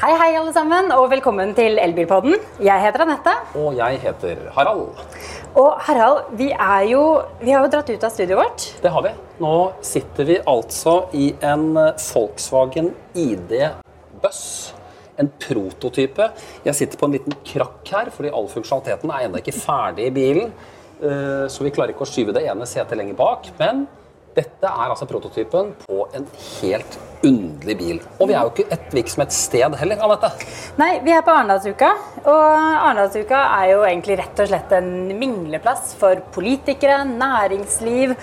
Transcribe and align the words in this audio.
Hei, 0.00 0.14
hei, 0.16 0.30
alle 0.38 0.52
sammen, 0.56 0.88
og 0.96 1.10
velkommen 1.12 1.50
til 1.56 1.76
Elbilpodden. 1.80 2.38
Jeg 2.64 2.80
heter 2.86 3.02
Anette. 3.04 3.34
Og 3.60 3.74
jeg 3.76 3.98
heter 4.00 4.38
Harald. 4.56 4.96
Og 5.60 5.74
Harald, 5.84 6.22
vi 6.38 6.46
er 6.54 6.86
jo 6.88 7.02
Vi 7.42 7.52
har 7.52 7.66
jo 7.66 7.70
dratt 7.74 7.90
ut 7.92 8.06
av 8.08 8.12
studioet 8.14 8.40
vårt. 8.40 8.64
Det 8.80 8.92
har 8.94 9.04
vi. 9.04 9.12
Nå 9.44 9.52
sitter 9.84 10.28
vi 10.30 10.38
altså 10.48 10.94
i 11.16 11.30
en 11.44 11.66
Volkswagen 12.00 12.94
ID 13.12 13.52
Buss. 14.22 14.72
En 15.20 15.28
prototype. 15.42 16.30
Jeg 16.64 16.78
sitter 16.78 16.96
på 17.00 17.08
en 17.10 17.18
liten 17.18 17.36
krakk 17.44 17.92
her, 17.92 18.08
fordi 18.14 18.32
all 18.32 18.48
funksjonaliteten 18.48 19.12
er 19.12 19.26
ennå 19.28 19.42
ikke 19.42 19.56
ferdig 19.58 20.08
i 20.08 20.14
bilen. 20.16 20.52
Eh, 21.02 21.44
Så 21.48 21.64
vi 21.64 21.70
klarer 21.76 21.92
ikke 21.92 22.06
å 22.08 22.08
skyve 22.08 22.32
det 22.32 22.46
ene 22.48 22.64
setet 22.64 22.96
lenger 22.96 23.20
bak. 23.20 23.52
Men 23.60 23.84
dette 24.36 24.66
er 24.66 24.90
altså 24.92 25.08
prototypen 25.10 25.72
på 25.84 26.04
en 26.16 26.26
helt 26.60 26.98
underlig 27.26 27.76
bil. 27.76 27.98
Og 28.18 28.30
vi 28.30 28.34
er 28.36 28.46
jo 28.46 28.52
ikke 28.52 28.72
et 28.72 28.94
virksomhetssted 28.96 29.60
som 29.60 29.74
et 29.74 29.76
sted 29.76 29.78
heller, 29.82 30.00
Anette. 30.06 30.30
Nei, 30.80 30.92
vi 31.04 31.12
er 31.12 31.24
på 31.26 31.34
Arendalsuka. 31.34 31.90
Og 32.22 32.44
Arendalsuka 32.56 33.40
er 33.58 33.72
jo 33.74 33.82
egentlig 33.88 34.16
rett 34.20 34.40
og 34.40 34.50
slett 34.52 34.72
en 34.76 34.92
mingleplass 35.20 35.94
for 36.00 36.22
politikere, 36.34 37.02
næringsliv, 37.10 38.14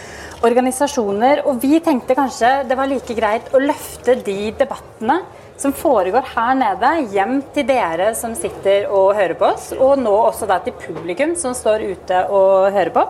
organisasjoner. 0.48 1.44
Og 1.46 1.62
vi 1.62 1.82
tenkte 1.86 2.18
kanskje 2.18 2.54
det 2.70 2.80
var 2.80 2.90
like 2.90 3.18
greit 3.18 3.52
å 3.54 3.62
løfte 3.62 4.18
de 4.26 4.40
debattene 4.58 5.22
som 5.58 5.74
foregår 5.74 6.26
her 6.36 6.58
nede, 6.58 6.92
hjem 7.14 7.40
til 7.56 7.66
dere 7.68 8.12
som 8.18 8.36
sitter 8.38 8.88
og 8.94 9.16
hører 9.18 9.38
på 9.40 9.48
oss, 9.50 9.72
og 9.74 9.98
nå 10.02 10.14
også 10.28 10.50
da 10.50 10.60
til 10.64 10.76
publikum 10.78 11.34
som 11.40 11.56
står 11.58 11.86
ute 11.94 12.22
og 12.30 12.70
hører 12.76 12.94
på. 12.94 13.06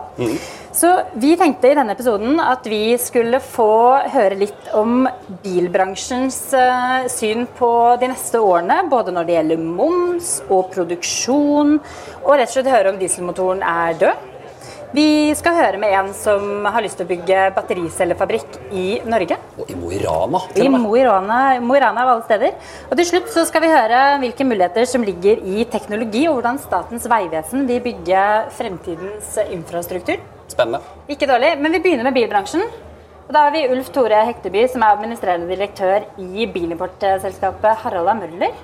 Så 0.78 0.90
vi 1.18 1.32
tenkte 1.36 1.70
i 1.70 1.76
denne 1.76 1.94
episoden 1.96 2.38
at 2.40 2.66
vi 2.68 2.92
skulle 3.00 3.40
få 3.42 3.98
høre 4.12 4.38
litt 4.38 4.68
om 4.76 5.08
bilbransjens 5.42 6.38
uh, 6.54 7.08
syn 7.10 7.46
på 7.58 7.70
de 8.00 8.12
neste 8.12 8.40
årene, 8.40 8.84
både 8.90 9.14
når 9.14 9.28
det 9.28 9.38
gjelder 9.38 9.64
moms 9.64 10.32
og 10.48 10.68
produksjon, 10.74 11.78
og 12.24 12.32
rett 12.34 12.50
og 12.50 12.56
slett 12.58 12.72
høre 12.72 12.92
om 12.94 13.00
dieselmotoren 13.00 13.64
er 13.64 13.98
død. 14.04 14.27
Vi 14.88 15.34
skal 15.36 15.52
høre 15.52 15.78
med 15.80 15.92
en 15.92 16.06
som 16.16 16.64
har 16.64 16.80
lyst 16.80 16.96
til 16.96 17.04
å 17.04 17.10
bygge 17.10 17.42
battericellefabrikk 17.52 18.54
i 18.72 18.86
Norge. 19.04 19.36
Og 19.60 19.68
i 19.68 19.76
Mo 19.76 19.90
i 19.92 19.98
Rana. 20.00 20.40
I. 20.56 20.68
Mo 20.72 20.94
i 20.96 21.02
Rana, 21.04 22.04
av 22.06 22.12
alle 22.14 22.24
steder. 22.24 22.54
Og 22.88 22.96
til 22.96 23.08
slutt 23.10 23.28
så 23.34 23.44
skal 23.44 23.66
vi 23.66 23.72
høre 23.74 24.00
hvilke 24.22 24.46
muligheter 24.48 24.88
som 24.88 25.04
ligger 25.04 25.44
i 25.44 25.66
teknologi, 25.68 26.24
og 26.30 26.38
hvordan 26.38 26.60
Statens 26.62 27.04
vegvesen 27.12 27.68
vil 27.68 27.84
bygge 27.84 28.24
fremtidens 28.56 29.36
infrastruktur. 29.44 30.24
Spennende. 30.48 30.80
Ikke 31.12 31.28
dårlig, 31.28 31.58
men 31.60 31.76
vi 31.76 31.84
begynner 31.84 32.08
med 32.08 32.16
bilbransjen. 32.16 32.64
Og 33.28 33.34
da 33.36 33.44
har 33.44 33.52
vi 33.52 33.66
Ulf 33.68 33.92
Tore 33.92 34.22
Hekteby, 34.24 34.64
som 34.72 34.80
er 34.80 34.96
administrerende 34.96 35.52
direktør 35.52 36.08
i 36.16 36.48
bilimportselskapet 36.48 37.84
Harald 37.84 38.14
Møller. 38.22 38.56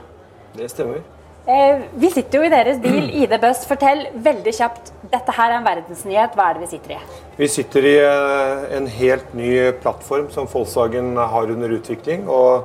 Det 0.56 0.72
stemmer. 0.72 1.05
Eh, 1.46 1.80
vi 2.00 2.08
sitter 2.08 2.40
jo 2.40 2.46
i 2.46 2.52
deres 2.52 2.78
bil, 2.80 3.10
ID 3.22 3.34
Buss. 3.42 3.66
Fortell 3.68 4.06
veldig 4.24 4.52
kjapt. 4.56 4.94
Dette 5.12 5.34
her 5.36 5.50
er 5.52 5.58
en 5.58 5.66
verdensnyhet. 5.66 6.32
Hva 6.38 6.46
er 6.48 6.56
det 6.56 6.64
vi 6.64 6.70
sitter 6.70 6.94
i? 6.94 7.00
Vi 7.36 7.48
sitter 7.52 7.88
i 7.90 7.92
eh, 8.00 8.64
en 8.78 8.88
helt 8.88 9.34
ny 9.36 9.50
plattform 9.82 10.30
som 10.32 10.48
Volkswagen 10.48 11.12
har 11.20 11.52
under 11.52 11.76
utvikling. 11.76 12.24
og 12.28 12.64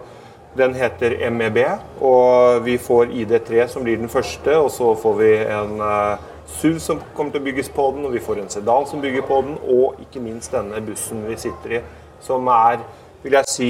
Den 0.56 0.74
heter 0.80 1.18
MEB. 1.30 1.60
og 2.00 2.64
Vi 2.64 2.78
får 2.78 3.12
ID3 3.12 3.68
som 3.68 3.84
blir 3.84 3.98
den 4.00 4.10
første. 4.10 4.58
og 4.58 4.72
Så 4.72 4.96
får 4.96 5.20
vi 5.20 5.34
en 5.44 5.76
eh, 5.84 6.28
SUV 6.48 6.80
som 6.80 7.02
kommer 7.16 7.36
til 7.36 7.42
å 7.42 7.50
bygges 7.50 7.70
på 7.76 7.92
den, 7.96 8.06
og 8.08 8.14
vi 8.16 8.24
får 8.24 8.40
en 8.40 8.50
sedan 8.50 8.88
som 8.88 9.02
bygger 9.02 9.28
på 9.28 9.42
den, 9.46 9.58
og 9.70 10.00
ikke 10.02 10.24
minst 10.24 10.56
denne 10.56 10.80
bussen 10.82 11.22
vi 11.28 11.36
sitter 11.38 11.76
i, 11.78 11.82
som 12.26 12.48
er, 12.48 12.80
vil 13.24 13.36
jeg 13.38 13.52
si, 13.52 13.70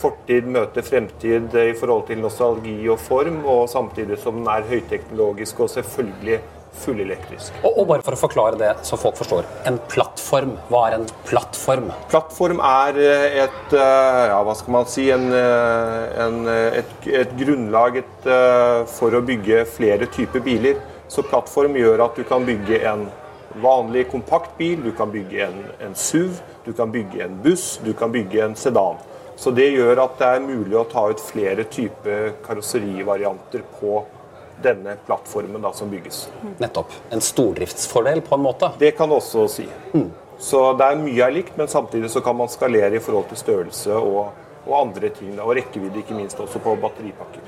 fortid 0.00 0.48
møter 0.50 0.84
fremtid 0.86 1.54
i 1.58 1.74
forhold 1.78 2.08
til 2.08 2.22
nostalgi 2.22 2.78
og 2.90 2.98
form, 3.02 3.42
og 3.44 3.68
samtidig 3.70 4.18
som 4.22 4.40
den 4.40 4.50
er 4.50 4.66
høyteknologisk 4.68 5.60
og 5.64 5.70
selvfølgelig 5.74 6.40
fullelektrisk. 6.82 7.54
Og, 7.62 7.78
og 7.82 7.88
bare 7.90 8.04
for 8.04 8.16
å 8.16 8.20
forklare 8.20 8.58
det 8.60 8.70
så 8.86 8.96
folk 9.00 9.18
forstår. 9.20 9.48
En 9.68 9.78
plattform. 9.92 10.54
Hva 10.70 10.86
er 10.88 10.98
en 10.98 11.06
plattform? 11.28 11.90
Plattform 12.12 12.62
er 12.64 13.00
eh, 13.02 13.40
et 13.44 13.76
eh, 13.76 14.20
ja, 14.32 14.38
hva 14.46 14.54
skal 14.58 14.76
man 14.78 14.88
si, 14.90 15.08
en, 15.14 15.28
eh, 15.36 16.22
en, 16.24 16.40
et, 16.80 16.94
et 17.22 17.34
grunnlag 17.38 18.00
et, 18.02 18.14
eh, 18.24 18.78
for 18.96 19.14
å 19.14 19.24
bygge 19.26 19.66
flere 19.74 20.08
typer 20.14 20.44
biler. 20.44 20.80
Så 21.12 21.24
plattform 21.28 21.76
gjør 21.76 22.06
at 22.06 22.16
du 22.16 22.24
kan 22.28 22.46
bygge 22.48 22.80
en 22.88 23.06
vanlig 23.60 24.06
kompakt 24.08 24.56
bil, 24.56 24.80
du 24.80 24.94
kan 24.96 25.12
bygge 25.12 25.44
en, 25.44 25.58
en 25.84 25.96
SUV, 25.98 26.38
du 26.64 26.72
kan 26.72 26.92
bygge 26.92 27.26
en 27.26 27.34
buss, 27.44 27.74
du 27.84 27.92
kan 27.92 28.12
bygge 28.14 28.46
en 28.46 28.56
sedan. 28.56 29.00
Så 29.42 29.50
det 29.50 29.72
gjør 29.74 29.98
at 30.04 30.20
det 30.20 30.26
er 30.36 30.44
mulig 30.44 30.76
å 30.78 30.84
ta 30.86 31.02
ut 31.10 31.18
flere 31.18 31.64
typer 31.66 32.28
karosserivarianter 32.46 33.64
på 33.80 34.04
denne 34.62 34.94
plattformen 35.02 35.64
da, 35.64 35.72
som 35.74 35.90
bygges. 35.90 36.28
Nettopp. 36.62 36.92
En 37.10 37.20
stordriftsfordel, 37.20 38.22
på 38.22 38.36
en 38.38 38.44
måte. 38.44 38.70
Det 38.78 38.92
kan 38.94 39.10
du 39.10 39.16
også 39.16 39.48
si. 39.50 39.66
Så 40.38 40.60
det 40.78 40.86
er 40.86 41.02
mye 41.02 41.26
er 41.26 41.34
likt, 41.34 41.56
men 41.58 41.66
samtidig 41.70 42.10
så 42.14 42.22
kan 42.22 42.38
man 42.38 42.50
skalere 42.52 42.94
i 42.98 43.02
forhold 43.02 43.26
til 43.32 43.38
størrelse 43.42 43.98
og, 43.98 44.30
og 44.62 44.78
andre 44.78 45.10
ting. 45.16 45.34
Da, 45.34 45.42
og 45.42 45.56
rekkevidde, 45.58 45.98
ikke 46.04 46.18
minst 46.20 46.38
også 46.42 46.62
på 46.62 46.78
batteripakker. 46.82 47.42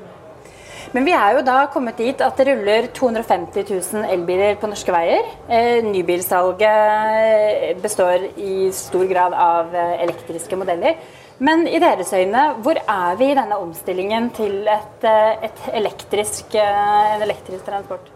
Men 0.94 1.06
vi 1.06 1.14
er 1.16 1.38
jo 1.38 1.46
da 1.46 1.66
kommet 1.74 1.98
dit 1.98 2.20
at 2.22 2.38
det 2.38 2.46
ruller 2.50 2.86
250 2.94 3.66
000 3.70 4.04
elbiler 4.14 4.54
på 4.58 4.66
norske 4.70 4.92
veier. 4.94 5.24
Eh, 5.46 5.78
nybilsalget 5.86 7.82
består 7.82 8.28
i 8.38 8.70
stor 8.74 9.06
grad 9.10 9.34
av 9.34 9.74
eh, 9.74 10.02
elektriske 10.04 10.58
modeller. 10.58 10.94
Men 11.42 11.66
i 11.66 11.80
deres 11.82 12.12
øyne, 12.14 12.42
hvor 12.62 12.78
er 12.78 13.16
vi 13.18 13.32
i 13.32 13.34
denne 13.34 13.56
omstillingen 13.58 14.28
til 14.36 14.68
et, 14.70 15.02
eh, 15.02 15.44
et 15.48 15.62
elektrisk, 15.74 16.54
eh, 16.54 17.14
en 17.16 17.22
elektrisk 17.22 17.64
transport? 17.66 18.06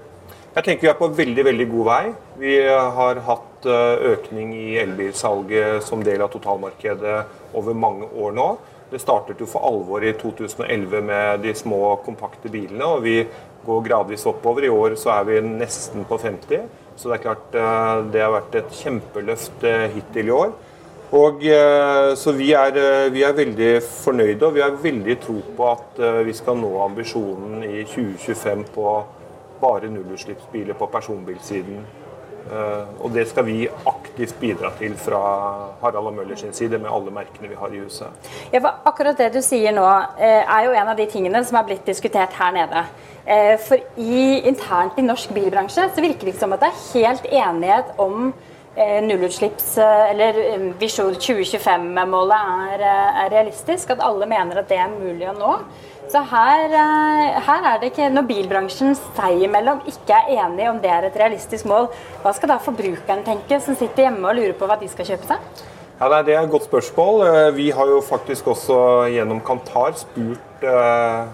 Jeg 0.54 0.64
tenker 0.64 0.80
vi 0.80 0.88
er 0.88 0.94
på 0.94 1.08
veldig 1.08 1.44
veldig 1.44 1.70
god 1.70 1.84
vei. 1.84 2.14
Vi 2.38 2.56
har 2.68 3.18
hatt 3.26 3.66
eh, 3.66 4.12
økning 4.14 4.54
i 4.54 4.78
elbilsalget 4.78 5.82
som 5.82 6.02
del 6.02 6.22
av 6.22 6.30
totalmarkedet 6.30 7.24
over 7.54 7.74
mange 7.74 8.06
år 8.06 8.32
nå. 8.32 8.56
Det 8.90 9.00
startet 9.00 9.40
jo 9.40 9.46
for 9.46 9.66
alvor 9.66 10.04
i 10.04 10.12
2011 10.12 11.02
med 11.02 11.42
de 11.42 11.54
små, 11.54 11.98
kompakte 12.04 12.48
bilene, 12.48 12.84
og 12.84 13.02
vi 13.02 13.26
går 13.66 13.82
gradvis 13.82 14.26
oppover. 14.26 14.62
I 14.62 14.68
år 14.68 14.94
så 14.94 15.18
er 15.18 15.24
vi 15.24 15.40
nesten 15.40 16.06
på 16.06 16.18
50, 16.18 16.70
så 16.96 17.10
det 17.10 17.18
er 17.18 17.26
klart 17.26 17.52
det 18.12 18.22
har 18.22 18.32
vært 18.32 18.54
et 18.54 18.72
kjempeløft 18.72 19.66
hittil 19.92 20.30
i 20.30 20.30
år. 20.30 20.52
Og, 21.10 21.44
eh, 21.44 22.14
så 22.14 22.32
vi 22.32 22.52
er, 22.52 22.76
eh, 22.76 23.12
vi 23.12 23.22
er 23.22 23.32
veldig 23.32 23.82
fornøyde, 23.82 24.46
og 24.46 24.54
vi 24.54 24.60
har 24.60 24.70
veldig 24.70 25.20
tro 25.20 25.40
på 25.56 25.70
at 25.70 26.00
eh, 26.00 26.24
vi 26.26 26.32
skal 26.32 26.56
nå 26.56 26.68
ambisjonen 26.84 27.62
i 27.64 27.84
2025 27.84 28.64
på 28.74 29.04
bare 29.60 29.88
nullutslippsbiler 29.88 30.74
på 30.74 30.86
personbilsiden. 30.86 31.86
Og 33.04 33.10
det 33.12 33.26
skal 33.28 33.44
vi 33.44 33.66
aktivt 33.86 34.38
bidra 34.40 34.70
til 34.78 34.94
fra 34.96 35.18
Harald 35.82 36.06
og 36.06 36.14
Møller 36.16 36.36
sin 36.36 36.52
side, 36.52 36.78
med 36.78 36.88
alle 36.88 37.10
merkene 37.12 37.48
vi 37.50 37.58
har 37.58 37.74
i 37.74 37.80
huset. 37.82 38.30
Ja, 38.52 38.62
akkurat 38.88 39.18
det 39.18 39.34
du 39.34 39.42
sier 39.44 39.74
nå, 39.76 39.84
er 40.16 40.64
jo 40.64 40.72
en 40.72 40.88
av 40.88 40.96
de 40.96 41.04
tingene 41.06 41.42
som 41.44 41.58
er 41.58 41.66
blitt 41.68 41.84
diskutert 41.84 42.32
her 42.32 42.54
nede. 42.56 42.86
For 43.66 43.76
i, 44.00 44.40
internt 44.48 44.96
i 44.96 45.04
norsk 45.04 45.34
bilbransje 45.36 45.90
så 45.92 46.00
virker 46.00 46.30
det 46.30 46.38
som 46.40 46.54
at 46.56 46.64
det 46.64 46.70
er 46.70 46.80
helt 46.94 47.28
enighet 47.42 47.92
om 47.98 48.32
nullutslipps... 48.76 49.78
eh, 49.78 50.10
Eller 50.10 50.38
eh, 50.54 50.66
visjon 50.80 51.14
2025-målet 51.14 52.50
er, 52.74 52.80
eh, 52.80 53.22
er 53.24 53.30
realistisk. 53.32 53.90
At 53.90 54.02
alle 54.04 54.26
mener 54.26 54.58
at 54.60 54.68
det 54.68 54.78
er 54.78 54.92
mulig 54.92 55.28
å 55.30 55.36
nå. 55.38 55.54
Så 56.08 56.22
her, 56.24 56.64
eh, 56.72 57.40
her 57.44 57.66
er 57.68 57.80
det 57.82 57.90
ikke 57.92 58.06
Når 58.14 58.28
bilbransjen 58.28 58.94
seg 58.96 59.42
imellom 59.44 59.82
ikke 59.90 60.16
er 60.16 60.44
enige 60.44 60.70
om 60.70 60.78
det 60.80 60.90
er 60.90 61.08
et 61.08 61.18
realistisk 61.20 61.66
mål, 61.68 61.90
hva 62.22 62.32
skal 62.32 62.48
da 62.54 62.56
forbrukeren 62.64 63.24
tenke, 63.26 63.60
som 63.60 63.76
sitter 63.76 64.06
hjemme 64.06 64.24
og 64.30 64.38
lurer 64.38 64.54
på 64.56 64.68
hva 64.70 64.78
de 64.80 64.88
skal 64.88 65.04
kjøpe 65.10 65.28
seg? 65.28 65.66
Ja, 65.98 66.08
nei, 66.08 66.22
Det 66.22 66.34
er 66.36 66.44
et 66.46 66.50
godt 66.50 66.68
spørsmål. 66.68 67.26
Eh, 67.26 67.50
Vi 67.58 67.70
har 67.70 67.86
jo 67.86 68.00
faktisk 68.00 68.46
også 68.46 68.78
gjennom 69.12 69.40
Kantar 69.44 69.92
spurt 69.98 70.64
eh, 70.64 71.26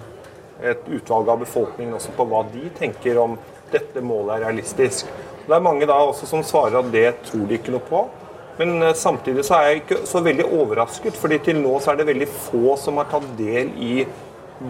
et 0.70 0.88
utvalg 0.88 1.29
av 1.29 1.38
befolkningen 1.44 1.94
også 1.94 2.14
på 2.17 2.26
hva 2.26 2.43
de 2.50 2.70
tenker 2.79 3.19
om 3.20 3.38
dette 3.70 4.00
målet 4.00 4.37
er 4.38 4.47
realistisk. 4.49 5.06
Det 5.44 5.52
er 5.52 5.64
mange 5.64 5.87
da 5.88 5.96
også 6.00 6.29
som 6.29 6.44
svarer 6.46 6.79
at 6.81 6.93
det 6.93 7.08
tror 7.26 7.49
de 7.49 7.58
ikke 7.58 7.75
noe 7.75 7.85
på. 7.85 8.05
Men 8.58 8.82
eh, 8.82 8.94
samtidig 8.96 9.44
så 9.44 9.58
er 9.58 9.67
jeg 9.69 9.82
ikke 9.82 9.99
så 10.08 10.23
veldig 10.25 10.46
overrasket, 10.46 11.19
fordi 11.20 11.41
til 11.44 11.61
nå 11.61 11.75
så 11.82 11.93
er 11.93 12.00
det 12.00 12.08
veldig 12.12 12.31
få 12.31 12.76
som 12.81 13.00
har 13.00 13.11
tatt 13.11 13.26
del 13.38 13.73
i 13.82 14.06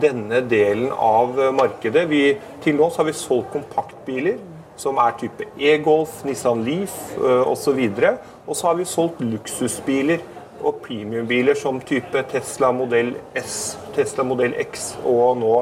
denne 0.01 0.41
delen 0.49 0.91
av 0.93 1.39
eh, 1.39 1.53
markedet. 1.55 2.07
Vi, 2.11 2.25
til 2.65 2.81
nå 2.81 2.89
så 2.91 3.03
har 3.03 3.11
vi 3.11 3.17
solgt 3.19 3.53
kompaktbiler 3.55 4.41
som 4.81 4.99
er 4.99 5.15
type 5.21 5.47
e-Golf, 5.55 6.23
Nissan 6.27 6.65
Leaf 6.67 6.95
osv. 7.23 7.79
Og, 7.79 8.09
Og 8.49 8.57
så 8.59 8.67
har 8.67 8.75
vi 8.75 8.89
solgt 8.89 9.21
luksusbiler 9.23 10.25
og 10.65 10.81
premiumbiler 10.83 11.55
som 11.55 11.79
type 11.85 12.25
Tesla 12.33 12.73
modell 12.75 13.15
S, 13.39 13.77
Tesla 13.95 14.25
modell 14.27 14.57
X 14.65 14.95
og 15.05 15.39
nå 15.39 15.55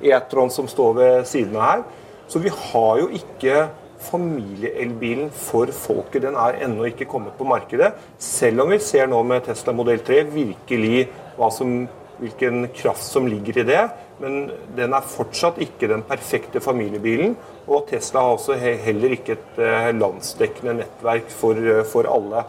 E-tron 0.00 0.52
som 0.52 0.68
står 0.70 0.94
ved 1.00 1.26
siden 1.28 1.58
av 1.58 1.66
her. 1.66 1.82
Så 2.30 2.38
vi 2.38 2.52
har 2.52 3.00
jo 3.00 3.08
ikke 3.16 3.66
familieelbilen 4.04 5.30
for 5.34 5.70
folket. 5.74 6.24
Den 6.26 6.38
er 6.38 6.60
ennå 6.64 6.88
ikke 6.90 7.08
kommet 7.10 7.36
på 7.38 7.46
markedet. 7.48 7.92
Selv 8.18 8.64
om 8.64 8.74
vi 8.74 8.80
ser 8.82 9.10
nå 9.10 9.22
med 9.26 9.44
Tesla 9.46 9.74
modell 9.76 10.02
3 10.06 10.24
virkelig 10.32 11.08
som 11.54 11.88
hvilken 12.20 12.68
kraft 12.76 13.04
som 13.06 13.28
ligger 13.28 13.62
i 13.62 13.66
det. 13.68 13.82
Men 14.20 14.50
den 14.76 14.92
er 14.92 15.06
fortsatt 15.08 15.60
ikke 15.64 15.88
den 15.88 16.02
perfekte 16.04 16.60
familiebilen. 16.60 17.36
Og 17.70 17.86
Tesla 17.88 18.26
har 18.26 18.36
også 18.36 18.58
heller 18.60 19.16
ikke 19.16 19.38
et 19.38 19.60
eh, 19.64 19.92
landsdekkende 19.96 20.76
nettverk 20.82 21.30
for, 21.32 21.56
eh, 21.56 21.84
for 21.88 22.08
alle. 22.10 22.44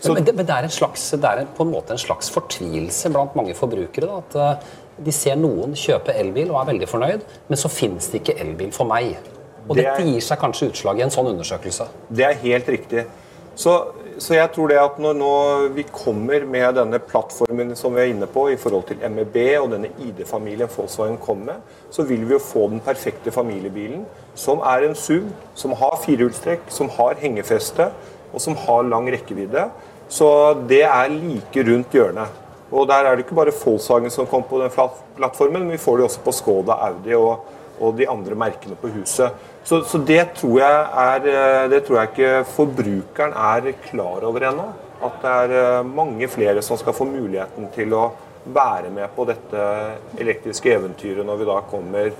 Så, 0.00 0.12
men, 0.12 0.26
det, 0.26 0.34
men 0.36 0.44
det, 0.44 0.58
er, 0.58 0.68
slags, 0.68 1.08
det 1.16 1.30
er 1.30 1.46
på 1.56 1.64
en 1.64 1.72
måte 1.72 1.96
en 1.96 2.02
slags 2.02 2.28
fortvilelse 2.34 3.10
blant 3.14 3.38
mange 3.38 3.56
forbrukere. 3.56 4.10
Da, 4.10 4.18
at 4.20 4.60
eh, 4.60 4.74
de 5.06 5.12
ser 5.14 5.40
noen 5.40 5.76
kjøpe 5.76 6.12
elbil 6.16 6.52
og 6.52 6.60
er 6.60 6.70
veldig 6.74 6.90
fornøyd, 6.90 7.24
men 7.48 7.60
så 7.60 7.72
finnes 7.72 8.10
det 8.12 8.22
ikke 8.22 8.36
elbil 8.44 8.72
for 8.76 8.88
meg. 8.88 9.16
Og 9.66 9.76
det 9.76 9.84
er, 9.84 9.94
dette 9.96 10.08
gir 10.08 10.24
seg 10.24 10.40
kanskje 10.40 10.70
utslag 10.70 11.00
i 11.00 11.06
en 11.06 11.12
sånn 11.12 11.30
undersøkelse? 11.32 11.88
Det 12.08 12.26
er 12.26 12.42
helt 12.42 12.68
riktig. 12.70 13.06
Så, 13.56 13.72
så, 14.18 14.34
jeg 14.36 14.50
tror 14.52 14.68
det 14.68 14.76
at 14.76 14.98
når 15.00 15.14
nå 15.16 15.30
vi 15.72 15.86
kommer 15.88 16.44
med 16.44 16.76
denne 16.76 16.98
plattformen 17.00 17.72
som 17.78 17.94
vi 17.96 18.02
er 18.02 18.10
inne 18.12 18.28
på 18.28 18.50
i 18.52 18.58
forhold 18.60 18.84
til 18.90 19.00
MEB 19.00 19.38
og 19.62 19.70
denne 19.72 19.88
ID-familien 20.04 20.68
Volkswagen 20.68 21.16
kommer 21.22 21.54
med, 21.54 21.78
så 21.90 22.04
vil 22.04 22.26
vi 22.28 22.36
jo 22.36 22.42
få 22.42 22.66
den 22.74 22.84
perfekte 22.84 23.32
familiebilen 23.32 24.04
som 24.36 24.60
er 24.60 24.84
en 24.84 24.98
SUV, 24.98 25.30
som 25.56 25.72
har 25.80 25.96
firehjulstrekk, 26.04 26.68
som 26.68 26.92
har 26.98 27.16
hengefeste 27.22 27.88
og 28.32 28.42
som 28.44 28.58
har 28.66 28.84
lang 28.90 29.08
rekkevidde. 29.14 29.70
Så 30.12 30.28
det 30.68 30.84
er 30.84 31.08
like 31.16 31.64
rundt 31.64 31.96
hjørnet. 31.96 32.42
Og 32.70 32.84
der 32.90 33.06
er 33.06 33.16
det 33.16 33.24
ikke 33.24 33.40
bare 33.40 33.56
Volkswagen 33.56 34.12
som 34.12 34.28
kommer 34.28 34.48
på 34.50 34.60
den 34.60 34.72
plattformen, 35.16 35.64
men 35.64 35.72
vi 35.78 35.80
får 35.80 35.96
det 35.96 36.10
også 36.10 36.24
på 36.26 36.34
Skoda, 36.34 36.76
Audi 36.90 37.16
og, 37.16 37.46
og 37.80 37.96
de 37.96 38.08
andre 38.10 38.36
merkene 38.36 38.76
på 38.76 38.92
huset. 38.98 39.32
Så, 39.66 39.80
så 39.82 39.98
det, 39.98 40.20
tror 40.38 40.60
er, 40.62 41.24
eh, 41.26 41.64
det, 41.70 41.80
tror 41.86 41.98
jeg 41.98 42.12
ikke 42.12 42.34
forbrukeren 42.54 43.32
er 43.34 43.72
klar 43.88 44.22
over 44.28 44.44
ennå. 44.46 44.68
At 45.02 45.18
det 45.24 45.32
er 45.32 45.54
eh, 45.58 45.88
mange 45.88 46.28
flere 46.30 46.62
som 46.62 46.78
skal 46.78 46.94
få 46.94 47.08
muligheten 47.08 47.66
til 47.74 47.96
å 47.98 48.04
være 48.46 48.92
med 48.94 49.10
på 49.16 49.26
dette 49.26 49.64
elektriske 50.22 50.70
eventyret 50.70 51.26
når 51.26 51.40
vi 51.40 51.48
da 51.48 51.58
kommer 51.66 52.12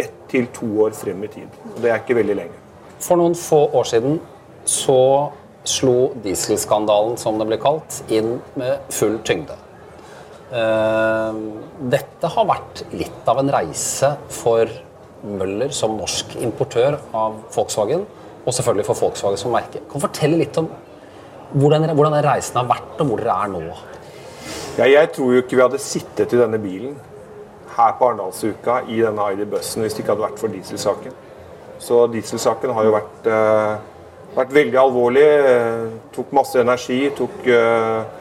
ett 0.00 0.18
til 0.32 0.50
to 0.54 0.66
år 0.82 0.98
frem 0.98 1.22
i 1.28 1.30
tid. 1.30 1.62
Og 1.76 1.78
det 1.84 1.92
er 1.92 2.02
ikke 2.02 2.18
veldig 2.18 2.38
lenge. 2.40 2.58
For 3.00 3.20
noen 3.20 3.38
få 3.38 3.62
år 3.78 3.86
siden 3.86 4.18
så 4.66 5.00
slo 5.62 6.10
dieselskandalen, 6.24 7.14
som 7.20 7.38
det 7.38 7.46
ble 7.46 7.60
kalt, 7.62 8.02
inn 8.10 8.40
med 8.58 8.90
full 8.90 9.20
tyngde. 9.22 9.54
Eh, 10.50 11.42
dette 11.94 12.34
har 12.34 12.50
vært 12.50 12.82
litt 12.90 13.30
av 13.30 13.44
en 13.44 13.58
reise 13.60 14.16
for 14.34 14.66
Møller 15.20 15.72
som 15.76 15.98
norsk 15.98 16.36
importør 16.40 16.96
av 17.16 17.36
Volkswagen, 17.54 18.06
og 18.40 18.54
selvfølgelig 18.56 18.86
for 18.88 19.02
Volkswagen 19.04 19.40
som 19.40 19.52
merke. 19.52 19.82
Kan 19.84 20.00
du 20.00 20.06
fortelle 20.06 20.40
litt 20.40 20.56
om 20.60 20.70
hvordan, 21.52 21.90
hvordan 21.98 22.18
reisen 22.24 22.60
har 22.60 22.68
vært, 22.70 22.94
og 23.02 23.10
hvor 23.10 23.22
dere 23.22 23.36
er 23.44 23.52
nå? 23.52 23.62
Ja, 24.78 24.86
jeg 24.86 25.10
tror 25.12 25.34
jo 25.34 25.42
ikke 25.42 25.58
vi 25.58 25.64
hadde 25.64 25.82
sittet 25.82 26.32
i 26.32 26.40
denne 26.40 26.60
bilen 26.62 26.94
her 27.74 27.96
på 27.98 28.06
Arendalsuka 28.08 28.80
i 28.88 29.00
denne 29.02 29.26
ID-bussen 29.34 29.84
hvis 29.84 29.96
det 29.96 30.04
ikke 30.04 30.14
hadde 30.14 30.26
vært 30.26 30.40
for 30.40 30.52
dieselsaken. 30.52 31.16
Så 31.80 32.04
dieselsaken 32.12 32.72
har 32.76 32.86
jo 32.86 32.94
vært, 32.94 33.28
eh, 33.28 33.76
vært 34.36 34.54
veldig 34.54 34.78
alvorlig. 34.78 35.26
Uh, 35.44 35.92
tok 36.14 36.32
masse 36.36 36.60
energi. 36.60 37.02
tok... 37.16 37.44
Uh, 37.46 38.19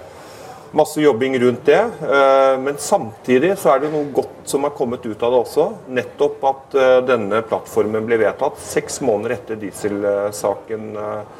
masse 0.72 1.02
jobbing 1.02 1.40
rundt 1.40 1.66
det. 1.66 1.82
Eh, 2.02 2.56
men 2.60 2.78
samtidig 2.78 3.56
så 3.58 3.74
er 3.74 3.84
det 3.84 3.92
noe 3.94 4.10
godt 4.14 4.50
som 4.50 4.66
har 4.68 4.74
kommet 4.78 5.06
ut 5.06 5.24
av 5.24 5.34
det 5.34 5.42
også. 5.44 5.68
Nettopp 5.98 6.48
at 6.50 6.80
eh, 6.80 6.96
denne 7.08 7.42
plattformen 7.48 8.08
ble 8.08 8.20
vedtatt. 8.22 8.60
Seks 8.62 9.00
måneder 9.06 9.38
etter 9.38 9.60
dieselsaken 9.62 10.90
eh, 10.98 11.38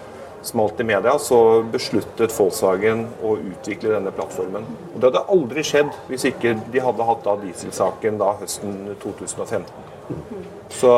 smalt 0.50 0.80
i 0.80 0.88
media, 0.88 1.18
så 1.20 1.62
besluttet 1.68 2.32
Volkswagen 2.32 3.04
å 3.26 3.36
utvikle 3.36 3.98
denne 3.98 4.14
plattformen. 4.16 4.68
Og 4.94 5.02
Det 5.02 5.10
hadde 5.10 5.26
aldri 5.36 5.66
skjedd 5.68 5.92
hvis 6.08 6.30
ikke 6.32 6.56
de 6.72 6.84
hadde 6.86 7.10
hatt 7.10 7.26
da 7.26 7.36
dieselsaken 7.42 8.22
da 8.22 8.32
høsten 8.40 8.80
2015. 9.04 9.68
Så 10.80 10.96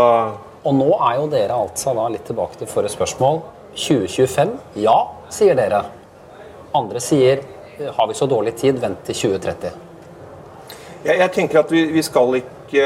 og 0.61 0.75
nå 0.77 0.91
er 1.07 1.15
jo 1.17 1.25
dere 1.31 1.57
altså 1.57 1.95
da 1.97 2.05
litt 2.13 2.27
tilbake 2.29 2.59
til 2.59 2.69
forrige 2.69 2.93
spørsmål. 2.93 3.41
2025, 3.73 4.51
ja, 4.83 4.97
sier 5.33 5.57
dere. 5.57 5.79
Andre 6.77 7.01
sier 7.01 7.41
har 7.95 8.07
vi 8.07 8.17
så 8.17 8.27
dårlig 8.29 8.55
tid, 8.59 8.79
vent 8.81 9.03
til 9.07 9.15
2030. 9.15 9.71
Jeg, 11.05 11.17
jeg 11.17 11.31
tenker 11.33 11.61
at 11.63 11.71
vi, 11.73 11.85
vi, 11.93 12.03
skal 12.05 12.37
ikke 12.41 12.85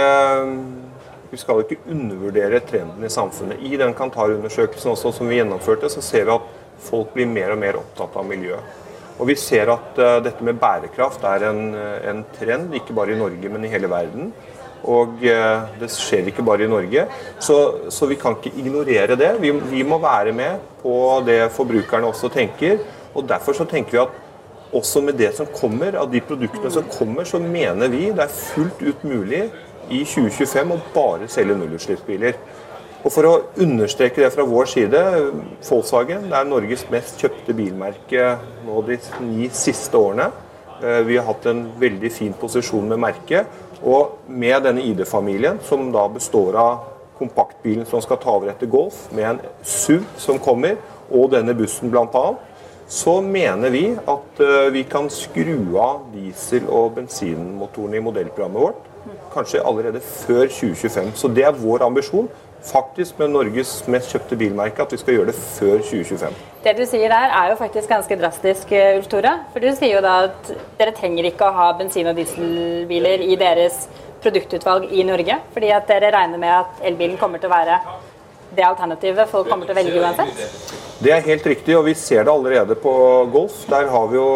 vi 1.32 1.40
skal 1.42 1.66
ikke 1.66 1.82
undervurdere 1.92 2.62
trenden 2.64 3.04
i 3.04 3.12
samfunnet. 3.12 3.60
I 3.60 3.76
den 3.82 3.94
Kantar-undersøkelsen 3.98 4.94
også 4.94 5.12
som 5.18 5.30
vi 5.30 5.42
gjennomførte, 5.42 5.90
så 5.92 6.04
ser 6.06 6.28
vi 6.30 6.36
at 6.38 6.50
folk 6.86 7.14
blir 7.16 7.28
mer 7.28 7.54
og 7.56 7.62
mer 7.62 7.80
opptatt 7.82 8.16
av 8.16 8.28
miljø. 8.30 8.60
Og 9.16 9.30
vi 9.30 9.38
ser 9.40 9.72
at 9.72 10.00
uh, 10.00 10.18
dette 10.24 10.44
med 10.44 10.60
bærekraft 10.60 11.24
er 11.28 11.48
en, 11.50 11.62
en, 11.76 12.26
trend, 12.36 12.74
ikke 12.76 12.96
bare 12.96 13.16
i 13.16 13.20
Norge, 13.20 13.52
men 13.52 13.64
i 13.64 13.72
hele 13.72 13.90
verden. 13.92 14.34
Og 14.86 15.24
uh, 15.24 15.68
det 15.80 15.90
skjer 15.94 16.28
ikke 16.30 16.44
bare 16.46 16.68
i 16.68 16.72
Norge. 16.72 17.08
Så, 17.40 17.58
så 17.92 18.10
vi 18.12 18.20
kan 18.20 18.36
ikke 18.36 18.56
ignorere 18.60 19.16
det. 19.20 19.32
Vi, 19.44 19.54
vi, 19.72 19.86
må 19.88 20.00
være 20.04 20.36
med 20.36 20.60
på 20.84 20.96
det 21.28 21.46
forbrukerne 21.56 22.12
også 22.12 22.32
tenker. 22.34 22.84
Og 23.16 23.28
derfor 23.28 23.56
så 23.56 23.68
tenker 23.68 23.96
vi 23.96 24.04
at 24.04 24.22
også 24.74 25.02
med 25.06 25.18
det 25.20 25.32
som 25.38 25.50
kommer, 25.52 25.98
av 26.00 26.12
de 26.12 26.22
produktene 26.26 26.72
som 26.72 26.88
kommer, 26.90 27.28
så 27.28 27.40
mener 27.40 27.92
vi 27.92 28.10
det 28.10 28.26
er 28.26 28.34
fullt 28.34 28.82
ut 28.82 29.04
mulig 29.08 29.46
i 29.90 30.02
2025 30.02 30.74
å 30.74 30.80
bare 30.96 31.30
selge 31.32 31.58
nullutslippsbiler. 31.60 32.40
Og 33.06 33.14
For 33.14 33.28
å 33.30 33.34
understreke 33.62 34.24
det 34.24 34.32
fra 34.34 34.48
vår 34.50 34.70
side, 34.72 35.02
Volkswagen 35.68 36.26
det 36.32 36.40
er 36.40 36.48
Norges 36.50 36.88
mest 36.90 37.22
kjøpte 37.22 37.54
bilmerke 37.54 38.32
nå 38.66 38.82
de 38.88 38.98
ni 39.28 39.52
siste 39.54 40.00
årene. 40.00 40.32
Eh, 40.82 41.04
vi 41.06 41.20
har 41.20 41.28
hatt 41.28 41.46
en 41.52 41.68
veldig 41.78 42.10
fin 42.12 42.34
posisjon 42.34 42.90
med 42.90 43.04
merket. 43.04 43.46
Og 43.86 44.26
med 44.26 44.66
denne 44.66 44.82
ID-familien, 44.82 45.60
som 45.62 45.92
da 45.94 46.08
består 46.10 46.58
av 46.58 46.88
kompaktbilen 47.20 47.86
som 47.86 48.02
skal 48.02 48.18
ta 48.24 48.34
over 48.40 48.50
etter 48.50 48.72
Golf, 48.74 49.06
med 49.14 49.30
en 49.30 49.42
SUV 49.62 50.02
som 50.18 50.42
kommer, 50.42 50.80
og 51.14 51.30
denne 51.36 51.54
bussen 51.54 51.94
bl.a., 51.94 52.26
så 52.88 53.22
mener 53.22 53.70
vi 53.74 53.86
at 53.98 54.42
eh, 54.42 54.72
vi 54.74 54.84
kan 54.84 55.10
skru 55.10 55.78
av 55.82 56.06
diesel- 56.14 56.70
og 56.70 56.96
bensinmotorene 57.00 57.98
i 57.98 58.04
modellprogrammet 58.06 58.62
vårt. 58.62 58.92
Kanskje 59.34 59.64
allerede 59.66 60.02
før 60.02 60.46
2025. 60.48 61.14
Så 61.18 61.28
det 61.34 61.46
er 61.46 61.58
vår 61.58 61.86
ambisjon. 61.86 62.30
Faktisk 62.66 63.20
med 63.20 63.30
Norges 63.30 63.84
mest 63.94 64.10
kjøpte 64.14 64.38
bilmerke 64.38 64.82
at 64.82 64.94
vi 64.94 64.98
skal 64.98 65.18
gjøre 65.18 65.30
det 65.30 65.36
før 65.38 65.82
2025. 65.86 66.38
Det 66.64 66.74
du 66.78 66.86
sier 66.90 67.12
der 67.14 67.34
er 67.42 67.52
jo 67.52 67.60
faktisk 67.60 67.90
ganske 67.90 68.18
drastisk, 68.22 68.72
eh, 68.72 68.96
Ulf 68.98 69.10
Tore. 69.10 69.34
For 69.54 69.66
du 69.66 69.70
sier 69.76 69.98
jo 69.98 70.06
da 70.06 70.16
at 70.30 70.56
dere 70.80 70.94
trenger 70.98 71.30
ikke 71.30 71.50
å 71.50 71.54
ha 71.58 71.72
bensin- 71.78 72.10
og 72.10 72.18
dieselbiler 72.18 73.22
i 73.26 73.38
deres 73.38 73.88
produktutvalg 74.22 74.90
i 74.94 75.06
Norge. 75.06 75.42
Fordi 75.54 75.74
at 75.74 75.88
dere 75.90 76.14
regner 76.14 76.42
med 76.42 76.54
at 76.54 76.86
elbilen 76.86 77.18
kommer 77.22 77.42
til 77.42 77.50
å 77.50 77.58
være 77.58 77.82
det 78.56 78.66
alternativet 78.68 79.30
folk 79.32 79.50
kommer 79.52 79.68
til 79.68 79.76
å 79.76 79.80
velge 79.80 80.02
uansett? 80.02 80.74
Det 81.04 81.12
er 81.12 81.26
helt 81.26 81.46
riktig, 81.52 81.76
og 81.78 81.86
vi 81.90 81.94
ser 82.00 82.24
det 82.24 82.32
allerede 82.32 82.78
på 82.80 82.96
Golf. 83.34 83.62
Der 83.70 83.90
har 83.92 84.08
vi 84.10 84.18
jo 84.18 84.30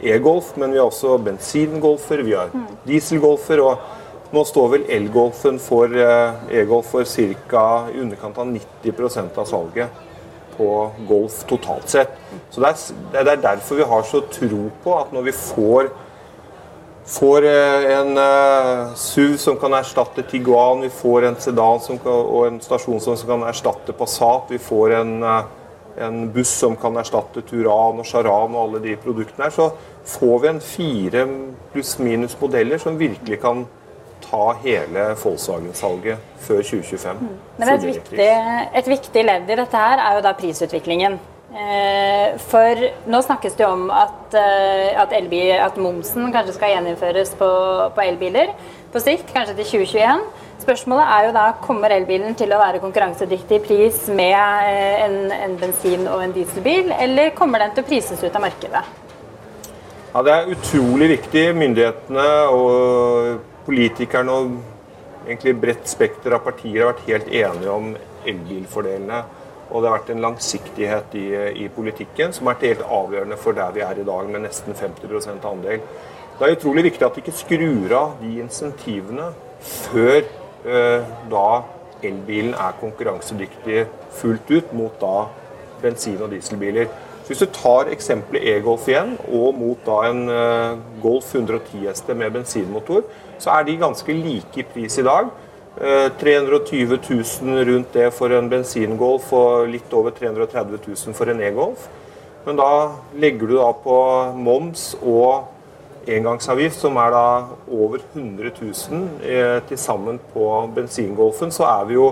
e-Golf, 0.00 0.52
men 0.56 0.72
vi 0.72 0.78
har 0.78 0.86
også 0.86 1.18
bensingolfer, 1.26 2.22
vi 2.26 2.36
har 2.38 2.54
dieselgolfer. 2.86 3.62
og 3.66 3.94
nå 4.34 4.42
står 4.46 4.70
vel 4.72 4.86
elgolfen 4.90 5.58
for 5.62 5.92
eh, 5.92 6.56
e-golf 6.58 6.90
for 6.94 7.06
ca. 7.06 7.66
i 7.92 8.00
underkant 8.02 8.38
av 8.42 8.48
90% 8.50 9.38
av 9.38 9.46
salget 9.46 10.02
på 10.56 10.70
golf 11.08 11.42
totalt 11.48 11.88
sett. 11.92 12.16
Så 12.50 12.62
det 12.64 13.20
er 13.20 13.36
derfor 13.36 13.78
vi 13.78 13.86
har 13.86 14.02
så 14.08 14.22
tro 14.32 14.70
på 14.82 14.96
at 14.98 15.12
når 15.14 15.28
vi 15.28 15.36
får 15.36 15.90
får 17.06 17.44
eh, 17.44 17.98
en 17.98 18.18
uh, 18.18 18.94
SUV 18.94 19.36
som 19.36 19.56
kan 19.56 19.74
erstatte 19.78 20.22
Tiguan, 20.22 20.80
vi 20.80 20.90
får 20.90 21.28
en 21.28 21.36
sedan 21.40 21.80
kan, 22.02 22.12
og 22.12 22.46
en 22.46 22.60
stasjon 22.60 23.00
som 23.00 23.16
kan 23.26 23.46
erstatte 23.46 23.94
Passat, 23.94 24.50
vi 24.50 24.58
får 24.58 24.96
en, 25.00 25.14
uh, 25.22 25.44
en 26.02 26.24
buss 26.32 26.50
som 26.64 26.76
kan 26.76 26.96
erstatte 26.98 27.44
Turan 27.46 28.02
og 28.02 28.06
Charan 28.06 28.54
og 28.54 28.62
alle 28.64 28.82
de 28.88 28.96
produktene 28.98 29.46
her, 29.46 29.54
så 29.54 29.70
får 30.06 30.38
vi 30.42 30.50
en 30.50 30.60
fire 30.60 31.26
pluss-minus 31.72 32.36
modeller 32.40 32.82
som 32.82 32.98
virkelig 32.98 33.40
kan 33.42 33.64
ta 34.26 34.56
hele 34.64 35.12
Volkswagen-salget 35.22 36.18
før 36.42 36.62
2025. 36.62 37.22
Mm. 37.22 37.32
Men 37.60 37.70
et 37.70 37.86
viktig, 37.86 38.28
et 38.80 38.90
viktig 38.90 39.24
ledd 39.24 39.50
i 39.50 39.58
dette 39.62 39.86
her 39.86 40.02
er 40.02 40.18
jo 40.18 40.26
da 40.26 40.34
prisutviklingen. 40.38 41.18
Eh, 41.54 42.34
for 42.42 42.80
nå 43.06 43.20
snakkes 43.22 43.54
det 43.54 43.66
om 43.68 43.86
at, 43.94 44.34
eh, 44.34 44.98
at, 44.98 45.12
elbil, 45.14 45.52
at 45.62 45.76
momsen 45.78 46.32
kanskje 46.34 46.56
skal 46.56 46.72
gjeninnføres 46.74 47.36
på, 47.38 47.50
på, 47.94 48.02
elbiler 48.02 48.50
på 48.92 49.00
sikt, 49.00 49.30
kanskje 49.30 49.54
til 49.60 49.86
2021. 49.86 50.24
Spørsmålet 50.64 51.12
er 51.14 51.28
jo 51.28 51.36
da 51.36 51.44
kommer 51.62 51.94
elbilen 51.94 52.34
til 52.34 52.50
å 52.50 52.58
være 52.58 52.82
konkurransedyktig 52.82 53.60
i 53.60 53.62
pris 53.62 54.02
med 54.10 54.34
eh, 54.34 55.04
en, 55.06 55.16
en, 55.36 55.56
bensin- 55.60 56.08
og 56.10 56.24
en 56.24 56.34
dieselbil, 56.34 56.90
eller 56.98 57.30
kommer 57.38 57.62
den 57.62 57.76
til 57.76 57.86
å 57.86 57.90
prises 57.92 58.26
ut 58.26 58.34
av 58.34 58.42
markedet? 58.42 58.82
Ja, 60.10 60.22
Det 60.26 60.34
er 60.34 60.50
utrolig 60.50 61.12
viktig. 61.14 61.46
Myndighetene 61.54 62.28
og 62.50 63.40
politikerne 63.68 64.34
og 64.34 65.26
egentlig 65.28 65.54
bredt 65.62 65.86
spekter 65.90 66.34
av 66.34 66.42
partier 66.42 66.82
har 66.82 66.94
vært 66.94 67.06
helt 67.06 67.30
enige 67.30 67.70
om 67.70 67.90
elbilfordelene. 68.26 69.24
Og 69.70 69.82
det 69.82 69.88
har 69.90 69.96
vært 69.98 70.12
en 70.14 70.22
langsiktighet 70.22 71.14
i, 71.18 71.26
i 71.64 71.68
politikken 71.74 72.34
som 72.34 72.46
har 72.46 72.54
vært 72.54 72.68
helt 72.68 72.84
avgjørende 72.98 73.38
for 73.40 73.56
der 73.56 73.72
vi 73.74 73.82
er 73.86 73.98
i 73.98 74.06
dag, 74.06 74.28
med 74.30 74.44
nesten 74.46 74.76
50% 74.78 75.48
andel. 75.50 75.82
Det 76.36 76.44
er 76.46 76.56
utrolig 76.58 76.84
viktig 76.90 77.06
at 77.06 77.16
vi 77.16 77.24
ikke 77.24 77.38
skrur 77.38 77.96
av 77.96 78.18
de 78.20 78.34
insentivene 78.42 79.30
før 79.64 80.20
eh, 80.20 81.08
da 81.32 81.48
elbilen 82.04 82.54
er 82.54 82.76
konkurransedyktig 82.80 83.86
fullt 84.18 84.50
ut 84.52 84.72
mot 84.76 85.00
da 85.00 85.26
bensin- 85.82 86.22
og 86.22 86.30
dieselbiler. 86.30 86.90
Så 87.22 87.32
Hvis 87.32 87.38
du 87.38 87.46
tar 87.46 87.88
eksempelet 87.90 88.44
e-Golf 88.52 88.88
igjen, 88.88 89.16
og 89.32 89.54
mot 89.58 89.80
da 89.86 89.96
en 90.10 90.28
eh, 90.28 90.76
Golf 91.02 91.34
110 91.34 91.88
hester 91.88 92.14
med 92.14 92.30
bensinmotor, 92.30 93.02
så 93.38 93.50
er 93.50 93.64
de 93.66 93.80
ganske 93.80 94.12
like 94.12 94.60
i 94.60 94.62
pris 94.62 94.98
i 94.98 95.02
dag. 95.02 95.32
Eh, 95.80 96.10
320 96.20 96.98
000 97.42 97.64
rundt 97.64 97.92
det 97.92 98.10
for 98.16 98.32
en 98.32 98.46
bensingolf 98.48 99.28
og 99.36 99.66
litt 99.68 99.92
over 99.92 100.14
330 100.16 100.78
000 100.86 101.16
for 101.16 101.28
en 101.28 101.42
e-Golf. 101.44 101.82
Men 102.46 102.56
da 102.56 102.70
legger 103.12 103.50
du 103.50 103.58
da 103.58 103.66
på 103.84 103.96
moms 104.40 104.94
og 105.02 106.08
engangsavgift, 106.08 106.78
som 106.80 106.96
er 107.02 107.12
da 107.12 107.26
over 107.68 108.00
100 108.14 108.54
000 108.56 109.04
eh, 109.20 109.58
til 109.68 109.82
sammen 109.82 110.20
på 110.32 110.48
bensingolfen, 110.72 111.52
så 111.52 111.68
er 111.68 111.84
vi 111.90 111.98
jo, 111.98 112.08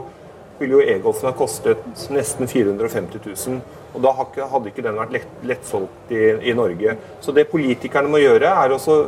ville 0.59 0.76
jo 0.76 0.85
e-golfen 0.85 1.30
ha 1.30 1.35
kostet 1.38 2.04
nesten 2.12 2.50
450 2.50 3.25
000. 3.25 3.64
Og 3.94 4.04
da 4.04 4.12
hadde 4.18 4.68
ikke 4.75 4.85
den 4.85 5.00
vært 5.00 5.16
lett, 5.16 5.35
lettsolgt 5.47 6.12
i, 6.12 6.23
i 6.50 6.56
Norge. 6.59 6.99
Så 7.25 7.33
det 7.33 7.49
politikerne 7.49 8.12
må 8.12 8.21
gjøre, 8.21 8.52
er 8.52 8.76
også 8.76 9.00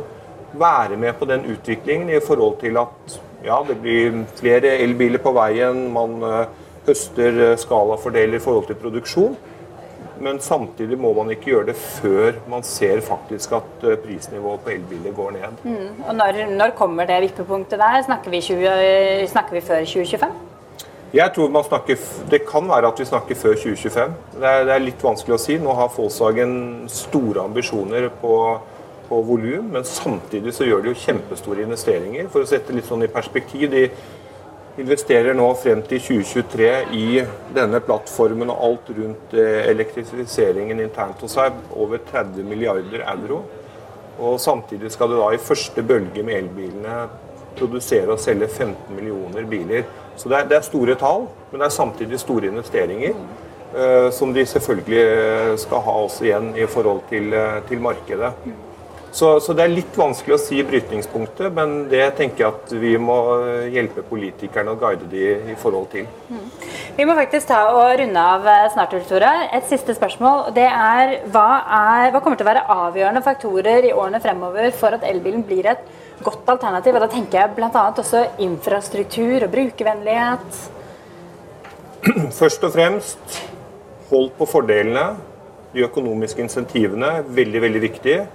være 0.57 0.97
med 0.97 1.13
på 1.19 1.29
den 1.29 1.45
utviklingen 1.45 2.09
i 2.09 2.23
forhold 2.23 2.57
til 2.63 2.79
at 2.81 3.19
ja, 3.45 3.59
det 3.67 3.77
blir 3.81 4.23
flere 4.37 4.77
elbiler 4.81 5.21
på 5.21 5.33
veien, 5.37 5.85
man 5.93 6.17
eh, 6.25 6.55
høster 6.87 7.43
eh, 7.51 7.59
skalafordeler 7.59 8.39
i 8.39 8.43
forhold 8.43 8.67
til 8.69 8.79
produksjon. 8.81 9.37
Men 10.17 10.39
samtidig 10.41 10.97
må 10.97 11.11
man 11.13 11.29
ikke 11.29 11.51
gjøre 11.51 11.67
det 11.69 11.75
før 11.77 12.39
man 12.49 12.63
ser 12.65 13.03
faktisk 13.05 13.53
at 13.59 13.85
eh, 13.85 13.97
prisnivået 14.01 14.63
på 14.65 14.73
elbiler 14.73 15.13
går 15.13 15.35
ned. 15.37 15.63
Og 16.07 16.15
når, 16.17 16.43
når 16.57 16.75
kommer 16.79 17.05
det 17.05 17.21
vippepunktet 17.27 17.79
der? 17.79 18.01
Snakker 18.05 18.33
vi, 18.33 18.41
20, 18.41 19.27
snakker 19.33 19.59
vi 19.59 19.61
før 19.61 19.83
2025? 19.85 20.37
Jeg 21.13 21.31
tror 21.35 21.49
man 21.49 21.63
snakker, 21.63 21.95
Det 22.31 22.41
kan 22.45 22.67
være 22.69 22.87
at 22.87 22.99
vi 22.99 23.05
snakker 23.05 23.35
før 23.35 23.53
2025. 23.53 24.15
Det 24.33 24.47
er, 24.47 24.65
det 24.65 24.73
er 24.73 24.83
litt 24.83 25.03
vanskelig 25.03 25.37
å 25.37 25.39
si. 25.39 25.55
Nå 25.61 25.75
har 25.77 25.93
Volkswagen 25.93 26.57
store 26.91 27.45
ambisjoner 27.47 28.09
på, 28.21 28.33
på 29.07 29.21
volum, 29.25 29.71
men 29.73 29.83
samtidig 29.87 30.53
så 30.53 30.67
gjør 30.67 30.83
de 30.83 30.91
jo 30.91 31.01
kjempestore 31.01 31.63
investeringer. 31.63 32.29
For 32.31 32.43
å 32.43 32.49
sette 32.49 32.75
litt 32.75 32.87
sånn 32.87 33.05
i 33.05 33.11
perspektiv, 33.11 33.69
de 33.71 33.87
investerer 34.77 35.33
nå 35.33 35.47
frem 35.57 35.81
til 35.89 36.01
2023 36.05 36.67
i 36.93 37.05
denne 37.55 37.79
plattformen 37.81 38.51
og 38.53 38.65
alt 38.67 38.91
rundt 38.97 39.33
eh, 39.33 39.63
elektrifiseringen 39.71 40.83
internt 40.83 41.23
hos 41.25 41.33
seg, 41.37 41.55
over 41.73 42.01
30 42.11 42.45
milliarder 42.45 43.05
euro. 43.15 43.41
Og 44.17 44.37
samtidig 44.41 44.91
skal 44.93 45.11
det 45.11 45.17
da 45.21 45.31
i 45.33 45.41
første 45.41 45.83
bølge 45.85 46.25
med 46.25 46.43
elbilene 46.43 46.99
produsere 47.57 48.13
og 48.13 48.21
selge 48.21 48.49
15 48.51 48.93
millioner 48.93 49.49
biler. 49.49 49.89
Så 50.17 50.29
det 50.29 50.39
er, 50.39 50.47
det 50.49 50.59
er 50.59 50.65
store 50.65 50.97
tall, 50.97 51.25
men 51.49 51.61
det 51.61 51.69
er 51.69 51.77
samtidig 51.79 52.21
store 52.21 52.53
investeringer. 52.53 53.17
eh, 53.77 54.09
som 54.11 54.31
de 54.33 54.45
selvfølgelig 54.45 55.01
eh, 55.01 55.57
skal 55.59 55.81
ha 55.83 55.97
også 56.05 56.23
igjen 56.25 56.53
i 56.55 56.65
forhold 56.69 57.01
til, 57.09 57.33
til 57.67 57.81
markedet. 57.81 58.31
Så, 59.17 59.39
så 59.41 59.53
det 59.57 59.63
er 59.65 59.71
litt 59.73 59.95
vanskelig 59.97 60.35
å 60.35 60.37
si 60.37 60.59
brytningspunktet, 60.61 61.47
men 61.55 61.87
det 61.89 62.03
tenker 62.19 62.43
jeg 62.43 62.51
at 62.53 62.73
vi 62.77 62.91
må 63.01 63.15
eh, 63.39 63.71
hjelpe 63.73 64.03
politikerne 64.05 64.75
og 64.75 64.83
guide 64.83 65.09
de 65.09 65.23
i 65.53 65.55
forhold 65.57 65.87
til. 65.89 66.05
Vi 66.99 67.07
må 67.09 67.15
faktisk 67.17 67.49
ta 67.49 67.63
og 67.71 67.95
runde 67.97 68.27
av 68.35 68.45
eh, 68.45 68.67
snart, 68.75 68.93
Tore. 69.09 69.33
Et 69.57 69.65
siste 69.65 69.97
spørsmål. 69.97 70.51
Det 70.53 70.67
er 70.69 71.15
hva, 71.33 71.47
er 71.79 72.13
hva 72.13 72.21
kommer 72.21 72.37
til 72.37 72.45
å 72.45 72.51
være 72.51 72.65
avgjørende 72.75 73.25
faktorer 73.25 73.89
i 73.89 73.95
årene 73.95 74.21
fremover 74.21 74.69
for 74.77 74.99
at 74.99 75.09
elbilen 75.09 75.41
blir 75.49 75.73
et 75.73 75.81
godt 76.21 76.53
alternativ? 76.53 76.93
Og 76.93 77.07
da 77.07 77.11
tenker 77.17 77.41
jeg 77.41 77.57
bl.a. 77.57 77.85
også 77.89 78.25
infrastruktur 78.45 79.47
og 79.47 79.53
brukervennlighet. 79.57 80.65
Først 82.43 82.69
og 82.69 82.77
fremst, 82.77 83.39
hold 84.13 84.35
på 84.37 84.53
fordelene. 84.57 85.15
De 85.73 85.89
økonomiske 85.89 86.45
insentivene, 86.45 87.23
veldig, 87.33 87.69
veldig 87.71 87.89
viktig. 87.89 88.25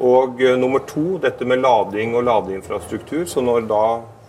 Og 0.00 0.40
eh, 0.40 0.56
nummer 0.56 0.84
to, 0.88 1.18
dette 1.22 1.44
med 1.48 1.60
lading 1.60 2.16
og 2.16 2.24
ladeinfrastruktur. 2.28 3.26
Så 3.28 3.44
når 3.44 3.66
da 3.70 3.84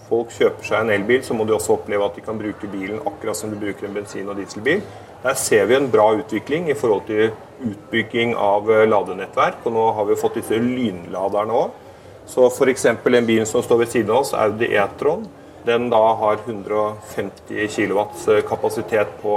folk 0.10 0.34
kjøper 0.36 0.68
seg 0.68 0.84
en 0.84 0.94
elbil, 0.98 1.24
så 1.24 1.38
må 1.38 1.48
de 1.48 1.56
også 1.56 1.78
oppleve 1.78 2.06
at 2.06 2.18
de 2.18 2.26
kan 2.26 2.40
bruke 2.40 2.70
bilen 2.72 3.00
akkurat 3.08 3.38
som 3.40 3.54
du 3.54 3.60
bruker 3.60 3.88
en 3.88 3.96
bensin- 3.96 4.30
og 4.30 4.40
dieselbil. 4.40 4.84
Der 5.24 5.38
ser 5.40 5.70
vi 5.70 5.78
en 5.78 5.88
bra 5.92 6.10
utvikling 6.18 6.68
i 6.70 6.76
forhold 6.76 7.06
til 7.08 7.32
utbygging 7.64 8.36
av 8.36 8.68
eh, 8.72 8.88
ladenettverk. 8.90 9.64
Og 9.64 9.78
nå 9.78 9.88
har 10.00 10.10
vi 10.10 10.20
fått 10.20 10.42
disse 10.42 10.60
lynladerne 10.60 11.62
òg. 11.64 11.80
Så 12.28 12.48
f.eks. 12.48 12.86
en 12.88 13.26
bil 13.28 13.46
som 13.48 13.64
står 13.64 13.84
ved 13.84 13.92
siden 13.92 14.12
av 14.12 14.24
oss, 14.24 14.36
Audi 14.36 14.70
E-tron. 14.72 15.26
Den 15.64 15.90
da 15.92 16.02
har 16.20 16.40
150 16.44 17.68
kW 17.72 18.00
kapasitet 18.48 19.12
på 19.22 19.36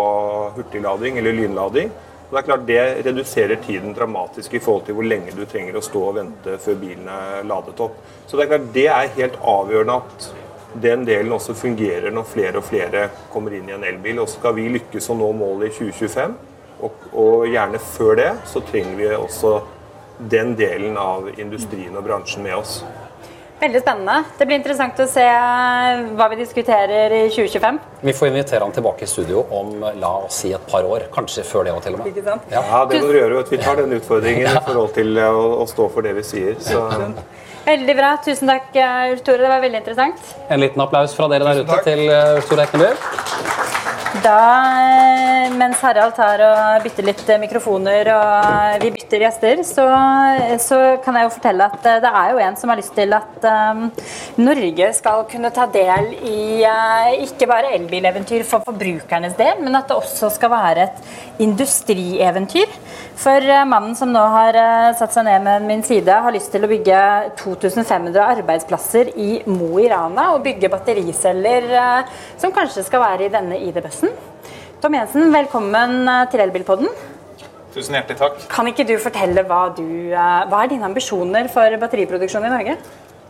hurtiglading 0.57 1.19
eller 1.19 1.35
lynlading. 1.35 1.91
Og 2.27 2.33
Det 2.33 2.41
er 2.41 2.47
klart 2.49 2.67
det 2.67 2.81
reduserer 3.07 3.61
tiden 3.63 3.95
dramatisk 3.95 4.55
i 4.55 4.61
forhold 4.63 4.85
til 4.87 4.97
hvor 4.99 5.07
lenge 5.07 5.35
du 5.37 5.45
trenger 5.47 5.79
å 5.79 5.85
stå 5.85 6.01
og 6.09 6.17
vente 6.17 6.57
før 6.59 6.81
bilen 6.81 7.07
er 7.07 7.47
ladet 7.47 7.79
opp. 7.85 8.01
Så 8.27 8.37
det 8.37 8.47
er 8.47 8.51
klart 8.51 8.73
det 8.75 8.87
er 8.91 9.15
helt 9.21 9.39
avgjørende 9.47 10.01
at 10.01 10.27
den 10.83 11.07
delen 11.07 11.33
også 11.33 11.55
fungerer 11.55 12.11
når 12.11 12.27
flere 12.29 12.61
og 12.61 12.67
flere 12.67 13.07
kommer 13.33 13.55
inn 13.55 13.71
i 13.71 13.77
en 13.77 13.87
elbil. 13.87 14.21
Og 14.25 14.29
skal 14.33 14.57
vi 14.59 14.67
lykkes 14.75 15.07
å 15.13 15.17
nå 15.17 15.31
målet 15.39 15.71
i 15.71 15.77
2025, 15.79 16.37
og, 16.83 17.09
og 17.15 17.47
gjerne 17.49 17.81
før 17.81 18.19
det, 18.19 18.31
så 18.51 18.61
trenger 18.67 18.99
vi 18.99 19.09
også 19.15 19.55
den 20.19 20.55
delen 20.59 20.97
av 21.01 21.31
industrien 21.39 21.97
og 21.97 22.05
bransjen 22.05 22.45
med 22.45 22.59
oss. 22.59 22.81
Veldig 23.61 23.81
spennende. 23.81 24.17
Det 24.37 24.45
blir 24.47 24.59
interessant 24.59 24.99
å 25.01 25.07
se 25.09 25.23
hva 26.19 26.27
vi 26.29 26.37
diskuterer 26.43 27.15
i 27.17 27.21
2025. 27.33 27.79
Vi 28.05 28.13
får 28.19 28.29
invitere 28.29 28.61
han 28.67 28.75
tilbake 28.77 29.07
i 29.07 29.09
studio 29.09 29.47
om 29.57 29.71
la 29.97 30.11
oss 30.27 30.43
si 30.43 30.51
et 30.53 30.67
par 30.69 30.85
år. 30.85 31.07
Kanskje 31.15 31.45
før 31.49 31.65
det 31.65 31.73
òg, 31.73 31.81
til 31.87 31.97
og 31.97 32.03
med. 32.05 32.21
Ja. 32.53 32.61
Ja, 32.61 32.83
det 32.91 33.01
må 33.01 33.09
dere 33.09 33.23
gjøre. 33.23 33.41
du. 33.41 33.55
Vi 33.55 33.63
tar 33.65 33.81
den 33.81 33.97
utfordringen 33.97 34.51
i 34.51 34.63
forhold 34.69 34.93
til 34.99 35.17
å, 35.25 35.33
å 35.63 35.67
stå 35.73 35.89
for 35.95 36.05
det 36.05 36.13
vi 36.21 36.27
sier. 36.29 36.61
Så 36.61 36.85
Veldig 37.67 37.97
bra. 37.99 38.13
Tusen 38.23 38.53
takk, 38.53 38.77
Ulf 39.15 39.25
Tore. 39.27 39.41
Det 39.43 39.51
var 39.51 39.65
veldig 39.65 39.81
interessant. 39.83 40.35
En 40.53 40.61
liten 40.63 40.85
applaus 40.85 41.17
fra 41.17 41.27
dere 41.33 41.49
der 41.49 41.65
ute 41.65 41.81
til 41.89 42.05
Ulf 42.13 42.53
Tore 42.53 42.69
Ekneby. 42.69 42.93
Da, 44.23 44.41
eh, 44.81 45.53
mens 45.59 45.81
Harald 45.85 46.15
tar 46.17 46.41
og 46.45 46.85
bytter 46.85 47.07
litt 47.09 47.23
eh, 47.29 47.41
mikrofoner 47.43 48.09
og 48.15 48.83
vi 48.83 48.91
bytter 48.95 49.25
gjester, 49.25 49.63
så, 49.67 49.87
så 50.63 50.79
kan 51.05 51.19
jeg 51.19 51.27
jo 51.27 51.33
fortelle 51.35 51.67
at 51.67 51.89
eh, 51.91 51.99
det 52.05 52.13
er 52.21 52.33
jo 52.33 52.43
en 52.45 52.59
som 52.61 52.73
har 52.73 52.81
lyst 52.81 52.95
til 52.97 53.13
at 53.17 53.47
um, 53.51 53.87
Norge 54.41 54.91
skal 54.97 55.25
kunne 55.31 55.51
ta 55.55 55.67
del 55.73 56.13
i 56.23 56.63
uh, 56.63 57.13
ikke 57.27 57.49
bare 57.51 57.75
elbileventyr 57.77 58.47
for 58.49 58.65
forbrukernes 58.67 59.37
del, 59.39 59.61
men 59.65 59.77
at 59.79 59.91
det 59.91 59.99
også 59.99 60.31
skal 60.35 60.53
være 60.55 60.87
et 60.87 61.43
industrieventyr. 61.47 62.73
For 63.21 63.43
uh, 63.49 63.65
mannen 63.69 63.97
som 63.99 64.13
nå 64.15 64.23
har 64.33 64.61
uh, 64.61 64.95
satt 64.99 65.17
seg 65.17 65.29
ned 65.29 65.45
med 65.45 65.69
min 65.69 65.85
side, 65.87 66.21
har 66.25 66.35
lyst 66.35 66.53
til 66.55 66.65
å 66.65 66.71
bygge 66.71 67.03
2500 67.43 68.23
arbeidsplasser 68.37 69.13
i 69.17 69.43
Mo 69.51 69.77
i 69.83 69.91
Rana 69.93 70.31
og 70.35 70.45
bygge 70.47 70.71
battericeller 70.73 71.69
eh, 71.81 72.15
som 72.41 72.55
kanskje 72.55 72.85
skal 72.87 73.03
være 73.03 73.27
i 73.27 73.33
denne 73.33 73.59
ID-bussen. 73.69 74.06
Tom 74.81 74.95
Jensen, 74.95 75.31
velkommen 75.35 76.09
eh, 76.09 76.25
til 76.33 76.43
Elbilpodden. 76.45 76.89
Tusen 77.77 77.97
hjertelig 77.99 78.19
takk. 78.21 78.39
Kan 78.53 78.69
ikke 78.71 78.87
du 78.89 78.95
fortelle 79.03 79.43
hva, 79.49 79.63
du, 79.77 79.85
eh, 80.13 80.45
hva 80.51 80.63
er 80.65 80.71
dine 80.73 80.87
ambisjoner 80.89 81.49
for 81.53 81.77
batteriproduksjon 81.83 82.47
i 82.49 82.53
Norge? 82.53 82.77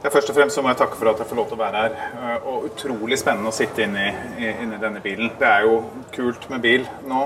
Ja, 0.05 0.11
først 0.13 0.29
og 0.31 0.37
fremst 0.37 0.55
så 0.59 0.63
må 0.63 0.71
jeg 0.71 0.79
takke 0.83 0.99
for 1.01 1.11
at 1.11 1.19
jeg 1.23 1.27
får 1.31 1.39
lov 1.41 1.49
til 1.51 1.57
å 1.59 1.63
være 1.65 1.83
her. 1.83 1.95
eh, 2.15 2.49
Og 2.51 2.67
utrolig 2.71 3.19
spennende 3.19 3.51
å 3.51 3.57
sitte 3.57 3.83
inni, 3.87 4.09
i- 4.39 4.55
inni 4.63 4.79
denne 4.83 5.01
bilen. 5.03 5.31
Det 5.39 5.49
er 5.49 5.63
jo 5.67 5.81
kult 6.15 6.49
med 6.51 6.61
bil 6.63 6.87
nå. 7.09 7.23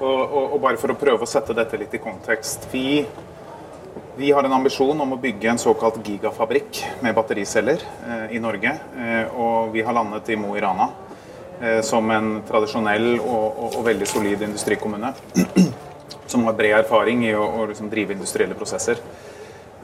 Og, 0.00 0.20
og, 0.34 0.52
og 0.56 0.60
bare 0.60 0.76
for 0.76 0.90
å 0.90 0.98
prøve 0.98 1.22
å 1.22 1.28
sette 1.30 1.54
dette 1.54 1.78
litt 1.78 1.94
i 1.94 1.98
kontekst. 2.02 2.66
Vi, 2.72 3.06
vi 4.18 4.32
har 4.34 4.42
en 4.44 4.52
ambisjon 4.58 5.00
om 5.00 5.12
å 5.14 5.20
bygge 5.22 5.52
en 5.52 5.60
såkalt 5.62 6.00
gigafabrikk 6.04 6.82
med 7.00 7.14
battericeller 7.14 7.78
eh, 7.80 8.34
i 8.34 8.40
Norge. 8.42 8.74
eh, 8.98 9.24
Og 9.38 9.70
vi 9.72 9.82
har 9.86 9.94
landet 9.94 10.28
i 10.34 10.36
Mo 10.36 10.52
i 10.58 10.60
Rana 10.60 10.90
som 11.82 12.10
en 12.10 12.42
tradisjonell 12.48 13.14
og, 13.20 13.44
og, 13.46 13.76
og 13.78 13.84
veldig 13.86 14.06
solid 14.10 14.42
industrikommune. 14.42 15.12
Som 16.26 16.44
har 16.48 16.56
bred 16.58 16.74
erfaring 16.80 17.22
i 17.28 17.34
å, 17.36 17.44
å 17.44 17.66
liksom 17.70 17.90
drive 17.92 18.16
industrielle 18.16 18.56
prosesser. 18.58 19.00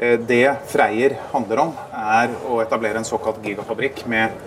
Eh, 0.01 0.19
Det 0.19 0.45
Freyr 0.71 1.17
handler 1.33 1.65
om, 1.67 1.75
er 1.93 2.33
å 2.49 2.61
etablere 2.65 3.03
en 3.03 3.09
såkalt 3.09 3.43
gigafabrikk 3.45 4.07
med 4.11 4.39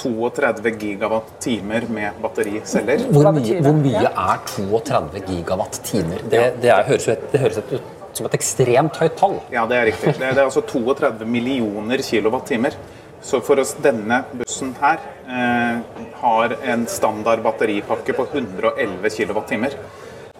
32 0.00 0.72
gigawatt-timer 0.80 1.84
med 1.92 2.20
battericeller. 2.22 3.04
Hvor, 3.12 3.28
mye, 3.36 3.58
hvor 3.60 3.76
mye 3.76 4.06
er 4.08 4.38
32 4.48 5.20
gigawatt-timer? 5.28 6.24
Det, 6.32 6.46
det 6.62 6.72
er, 6.72 6.86
høres, 6.88 7.08
et, 7.12 7.26
det 7.32 7.42
høres 7.42 7.60
et, 7.60 7.74
ut 7.76 8.16
som 8.16 8.28
et 8.28 8.38
ekstremt 8.38 8.96
høyt 9.00 9.14
tall. 9.20 9.36
Ja, 9.52 9.66
det 9.68 9.78
er 9.78 9.86
riktig. 9.90 10.16
Det, 10.16 10.32
det 10.32 10.40
er 10.40 10.48
altså 10.48 10.64
32 10.64 11.28
millioner 11.28 12.02
kilowattimer. 12.04 12.76
Så 13.22 13.40
for 13.40 13.60
oss 13.62 13.76
denne 13.82 14.24
bussen 14.34 14.74
her 14.80 14.98
eh, 15.30 15.78
har 16.20 16.56
en 16.72 16.86
standard 16.90 17.42
batteripakke 17.44 18.12
på 18.16 18.26
111 18.32 19.10
kWt. 19.16 19.76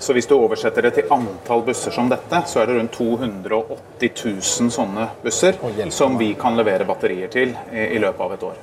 Så 0.02 0.16
hvis 0.16 0.26
du 0.26 0.34
oversetter 0.34 0.82
det 0.82 0.96
til 0.96 1.12
antall 1.14 1.62
busser 1.62 1.94
som 1.94 2.08
dette, 2.10 2.40
så 2.50 2.58
er 2.62 2.66
det 2.66 2.80
rundt 2.80 2.96
280 2.98 4.10
000 4.24 4.72
sånne 4.74 5.06
busser 5.22 5.60
som 5.94 6.18
vi 6.18 6.32
kan 6.34 6.58
levere 6.58 6.88
batterier 6.88 7.30
til 7.30 7.54
i, 7.70 7.86
i 7.94 8.02
løpet 8.02 8.26
av 8.26 8.34
et 8.34 8.46
år. 8.50 8.60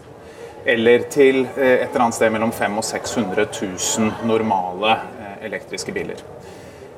Eller 0.75 1.07
til 1.07 1.45
eh, 1.55 1.77
et 1.79 1.87
eller 1.87 2.09
annet 2.09 2.19
sted 2.19 2.35
mellom 2.35 2.51
500 2.51 2.83
og 2.83 2.89
600 2.91 3.47
000 3.55 4.27
normale 4.27 4.97
eh, 4.99 5.35
elektriske 5.47 5.95
biler. 5.95 6.19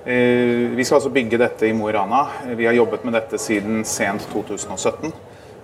Eh, 0.05 0.73
Vi 0.73 0.83
skal 0.83 0.97
altså 0.97 1.13
bygge 1.13 1.37
dette 1.37 1.69
i 1.69 1.73
Mo 1.77 1.89
i 1.89 1.93
Rana. 1.93 2.25
Eh, 2.47 2.57
Vi 2.57 2.65
har 2.65 2.73
jobbet 2.73 3.05
med 3.05 3.13
dette 3.13 3.37
siden 3.37 3.85
sent 3.85 4.25
2017. 4.33 5.13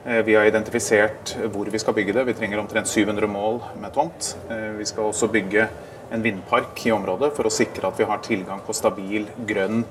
Eh, 0.07 0.23
Vi 0.23 0.35
har 0.35 0.47
identifisert 0.47 1.35
hvor 1.51 1.67
vi 1.71 1.79
skal 1.79 1.95
bygge 1.97 2.15
det. 2.15 2.25
Vi 2.29 2.35
trenger 2.37 2.61
omtrent 2.61 2.87
700 2.87 3.27
mål 3.27 3.61
med 3.81 3.93
tomt. 3.93 4.35
Eh, 4.49 4.77
Vi 4.79 4.85
skal 4.85 5.03
også 5.03 5.27
bygge 5.27 5.67
en 6.13 6.23
vindpark 6.23 6.85
i 6.87 6.91
området 6.95 7.33
for 7.35 7.43
å 7.47 7.51
sikre 7.51 7.89
at 7.89 7.97
vi 7.99 8.07
har 8.07 8.23
tilgang 8.23 8.61
på 8.63 8.73
stabil, 8.73 9.27
grønn 9.47 9.81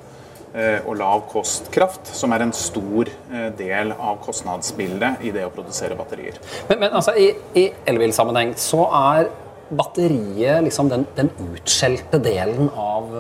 eh, 0.55 0.81
og 0.87 0.97
lav 0.97 1.27
kostkraft, 1.29 2.09
som 2.17 2.33
er 2.33 2.47
en 2.47 2.53
stor 2.57 3.11
del 3.59 3.93
av 3.93 4.23
kostnadsbildet 4.25 5.21
i 5.21 5.33
det 5.35 5.45
å 5.45 5.53
produsere 5.53 5.99
batterier. 5.99 6.39
Men, 6.71 6.81
men 6.81 6.97
altså, 6.97 7.13
i, 7.13 7.35
i 7.55 7.67
elbilsammenheng 7.87 8.55
så 8.57 8.87
er 8.89 9.29
batteriet 9.69 10.63
liksom 10.65 10.89
den, 10.89 11.05
den 11.17 11.29
utskjelte 11.43 12.21
delen 12.23 12.71
av 12.79 13.11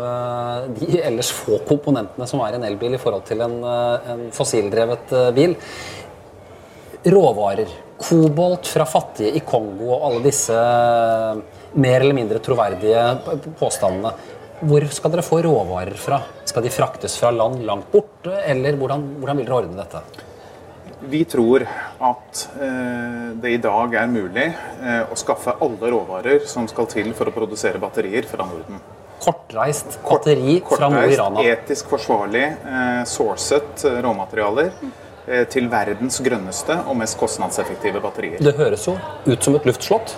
de 0.78 1.00
ellers 1.02 1.32
få 1.34 1.58
komponentene 1.66 2.28
som 2.30 2.40
er 2.46 2.54
en 2.56 2.64
elbil 2.68 2.94
i 2.94 3.00
forhold 3.02 3.26
til 3.26 3.42
en, 3.44 3.58
en 3.66 4.26
fossildrevet 4.32 5.12
bil. 5.34 5.56
Råvarer. 7.06 7.68
Kobolt 7.96 8.66
fra 8.66 8.84
fattige 8.84 9.36
i 9.38 9.40
Kongo 9.46 9.92
og 9.94 10.06
alle 10.08 10.24
disse 10.26 10.56
eh, 10.56 11.38
mer 11.78 12.00
eller 12.02 12.16
mindre 12.16 12.40
troverdige 12.42 13.04
påstandene. 13.60 14.10
Hvor 14.66 14.86
skal 14.90 15.12
dere 15.12 15.22
få 15.24 15.38
råvarer 15.44 15.94
fra? 16.00 16.18
Skal 16.48 16.64
de 16.64 16.72
fraktes 16.72 17.14
fra 17.20 17.30
land 17.30 17.62
langt 17.68 17.92
borte, 17.92 18.32
eller 18.48 18.78
hvordan, 18.80 19.04
hvordan 19.20 19.38
vil 19.38 19.46
dere 19.46 19.58
ordne 19.60 19.84
dette? 19.84 20.02
Vi 21.06 21.22
tror 21.28 21.62
at 21.62 22.42
eh, 22.58 23.30
det 23.38 23.54
i 23.54 23.62
dag 23.62 23.96
er 24.02 24.10
mulig 24.10 24.48
eh, 24.48 25.02
å 25.06 25.18
skaffe 25.20 25.54
alle 25.62 25.94
råvarer 25.94 26.46
som 26.48 26.66
skal 26.66 26.90
til 26.90 27.14
for 27.14 27.30
å 27.30 27.36
produsere 27.36 27.78
batterier 27.78 28.26
fra 28.26 28.48
Norden. 28.48 28.82
Kortreist 29.22 30.00
batteri 30.02 30.58
fra 30.66 30.90
Mo 30.90 30.98
i 30.98 31.12
Kortreist, 31.12 31.20
Rana. 31.22 31.48
etisk 31.54 31.94
forsvarlig, 31.94 32.46
eh, 32.66 33.02
sourcet 33.08 33.86
råmaterialer 34.02 34.72
til 35.50 35.68
verdens 35.70 36.20
grønneste 36.22 36.76
og 36.86 36.96
mest 36.96 37.18
kostnadseffektive 37.18 38.00
batterier. 38.00 38.38
Det 38.38 38.54
høres 38.56 38.86
jo 38.86 38.96
ut 39.26 39.42
som 39.44 39.54
et 39.58 39.64
luftslott. 39.66 40.16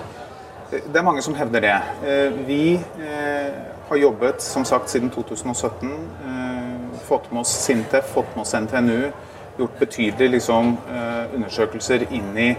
Det 0.70 0.96
er 1.00 1.02
mange 1.06 1.22
som 1.24 1.34
hevder 1.34 1.60
det. 1.64 1.76
Eh, 2.04 2.32
Vi 2.46 2.74
eh, 2.74 3.54
har 3.88 3.96
jobbet 3.96 4.42
som 4.44 4.64
sagt 4.68 4.90
siden 4.92 5.10
2017. 5.10 5.92
eh, 6.26 6.98
Fått 7.08 7.30
med 7.32 7.40
oss 7.40 7.54
Sintef, 7.64 8.04
fått 8.12 8.34
med 8.36 8.42
oss 8.42 8.52
NTNU. 8.54 9.10
Gjort 9.58 9.78
betydelige 9.80 10.28
liksom, 10.36 10.76
eh, 10.92 11.34
undersøkelser 11.34 12.04
inn 12.12 12.36
i 12.38 12.50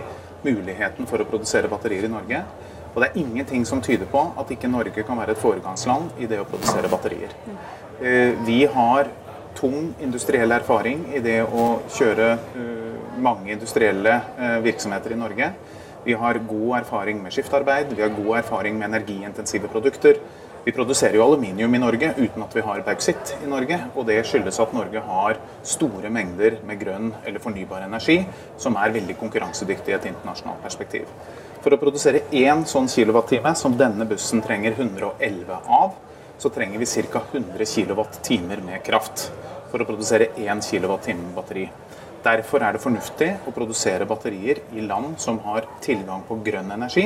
muligheten 0.43 1.05
for 1.07 1.19
å 1.21 1.25
produsere 1.29 1.69
batterier 1.69 2.05
i 2.05 2.11
Norge. 2.11 2.41
Og 2.95 3.01
det 3.03 3.11
er 3.11 3.19
ingenting 3.21 3.65
som 3.65 3.81
tyder 3.81 4.05
på 4.09 4.23
at 4.39 4.49
ikke 4.49 4.67
Norge 4.71 5.03
kan 5.05 5.17
være 5.21 5.31
et 5.35 5.37
foregangsland 5.37 6.09
i 6.17 6.25
det 6.25 6.39
å 6.41 6.45
produsere 6.49 6.89
batterier. 6.89 7.29
Eh, 8.01 8.33
Vi 8.45 8.65
har 8.65 9.05
tung 9.57 9.93
industriell 10.03 10.51
erfaring 10.51 11.05
i 11.15 11.21
det 11.23 11.41
å 11.43 11.69
kjøre 11.93 12.29
eh, 12.33 13.17
mange 13.19 13.53
industrielle 13.53 14.19
eh, 14.37 14.59
virksomheter 14.65 15.15
i 15.15 15.19
Norge. 15.19 15.51
Vi 16.05 16.15
har 16.15 16.39
god 16.47 16.77
erfaring 16.79 17.19
med 17.23 17.33
skiftarbeid, 17.35 17.91
vi 17.95 18.05
har 18.05 18.13
god 18.15 18.37
erfaring 18.39 18.77
med 18.79 18.89
energiintensive 18.89 19.67
produkter. 19.71 20.21
Vi 20.63 20.73
produserer 20.75 21.15
jo 21.15 21.23
aluminium 21.23 21.75
i 21.75 21.79
Norge 21.79 22.11
uten 22.17 22.43
at 22.43 22.55
vi 22.55 22.63
har 22.63 22.81
bauksitt 22.85 23.33
i 23.43 23.47
Norge. 23.49 23.77
Og 23.95 24.07
det 24.07 24.19
skyldes 24.27 24.59
at 24.59 24.73
Norge 24.75 25.03
har 25.05 25.39
store 25.63 26.11
mengder 26.11 26.59
med 26.67 26.81
grønn 26.81 27.13
eller 27.23 27.43
fornybar 27.43 27.85
energi 27.87 28.19
som 28.59 28.75
er 28.79 28.95
veldig 28.95 29.15
konkurransedyktig 29.19 29.93
i 29.93 29.97
et 29.97 30.09
internasjonalt 30.11 30.61
perspektiv. 30.63 31.07
For 31.63 31.75
å 31.75 31.79
produsere 31.79 32.25
én 32.35 32.65
sånn 32.67 32.87
kilowattime, 32.91 33.51
som 33.55 33.75
denne 33.79 34.07
bussen 34.07 34.43
trenger 34.43 34.77
111 34.77 35.57
av, 35.79 35.95
så 36.39 36.49
trenger 36.49 36.79
vi 36.79 36.85
ca. 36.85 37.21
100 37.31 37.65
kWt 37.65 38.29
med 38.65 38.83
kraft 38.83 39.31
for 39.69 39.83
å 39.83 39.85
produsere 39.85 40.31
1 40.39 40.63
kWt 40.65 41.13
batteri. 41.35 41.67
Derfor 42.23 42.63
er 42.63 42.75
det 42.75 42.81
fornuftig 42.83 43.29
å 43.47 43.53
produsere 43.55 44.07
batterier 44.07 44.59
i 44.75 44.83
land 44.83 45.19
som 45.21 45.39
har 45.45 45.67
tilgang 45.83 46.25
på 46.27 46.39
grønn 46.43 46.71
energi, 46.75 47.05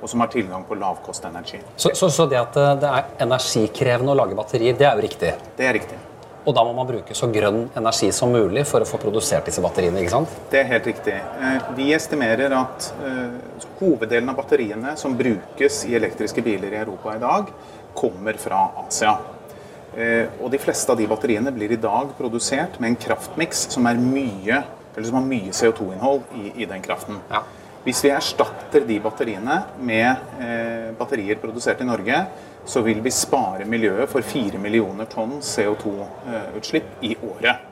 og 0.00 0.08
som 0.08 0.20
har 0.20 0.28
tilgang 0.32 0.64
på 0.68 0.76
lavkostenergi. 0.80 1.62
Så, 1.76 1.94
så, 1.94 2.10
så 2.12 2.26
det 2.28 2.40
at 2.40 2.56
eh, 2.60 2.76
det 2.82 2.90
er 2.90 3.10
energikrevende 3.24 4.12
å 4.12 4.20
lage 4.20 4.36
batterier, 4.36 4.76
det 4.76 4.88
er 4.88 4.96
jo 4.96 5.04
riktig. 5.06 5.34
Det 5.56 5.68
er 5.68 5.76
riktig. 5.76 5.98
Og 6.48 6.54
da 6.56 6.62
må 6.64 6.72
man 6.72 6.88
bruke 6.88 7.14
så 7.16 7.28
grønn 7.32 7.66
energi 7.76 8.08
som 8.16 8.32
mulig 8.32 8.62
for 8.68 8.80
å 8.80 8.88
få 8.88 9.00
produsert 9.00 9.48
disse 9.48 9.60
batteriene. 9.64 10.00
ikke 10.00 10.14
sant? 10.14 10.38
Det 10.52 10.62
er 10.62 10.70
helt 10.70 10.88
riktig. 10.88 11.16
Eh, 11.16 11.66
Vi 11.76 11.90
estimerer 11.96 12.56
at 12.56 12.92
eh, 13.04 13.66
hoveddelen 13.80 14.32
av 14.32 14.40
batteriene 14.40 14.96
som 14.96 15.16
brukes 15.16 15.84
i 15.88 15.96
elektriske 16.00 16.44
biler 16.44 16.72
i 16.72 16.80
Europa 16.80 17.16
i 17.16 17.20
dag, 17.20 17.52
kommer 17.94 18.38
fra 18.40 18.66
Asia. 18.86 19.16
Eh, 19.96 20.26
Og 20.40 20.50
de 20.50 20.58
fleste 20.58 20.92
av 20.92 20.98
de 20.98 21.06
batteriene 21.10 21.52
blir 21.52 21.72
i 21.72 21.80
dag 21.80 22.12
produsert 22.18 22.78
med 22.80 22.92
en 22.92 23.00
kraftmiks 23.06 23.66
som, 23.74 23.86
er 23.86 23.98
mye, 23.98 24.62
eller 24.94 25.06
som 25.06 25.18
har 25.18 25.26
mye 25.26 25.54
CO2-innhold 25.54 26.36
i, 26.38 26.52
i 26.62 26.68
den 26.70 26.82
kraften. 26.82 27.18
Ja. 27.30 27.42
Hvis 27.84 28.02
vi 28.04 28.10
erstatter 28.12 28.84
de 28.84 28.98
batteriene 29.00 29.62
med 29.80 30.10
eh, 30.38 30.90
batterier 30.98 31.40
produsert 31.40 31.80
i 31.80 31.88
Norge, 31.88 32.26
så 32.68 32.82
vil 32.84 33.00
vi 33.00 33.10
spare 33.10 33.64
miljøet 33.64 34.10
for 34.12 34.22
4 34.22 34.60
millioner 34.60 35.08
tonn 35.08 35.38
CO2-utslipp 35.40 37.00
i 37.08 37.14
året. 37.24 37.66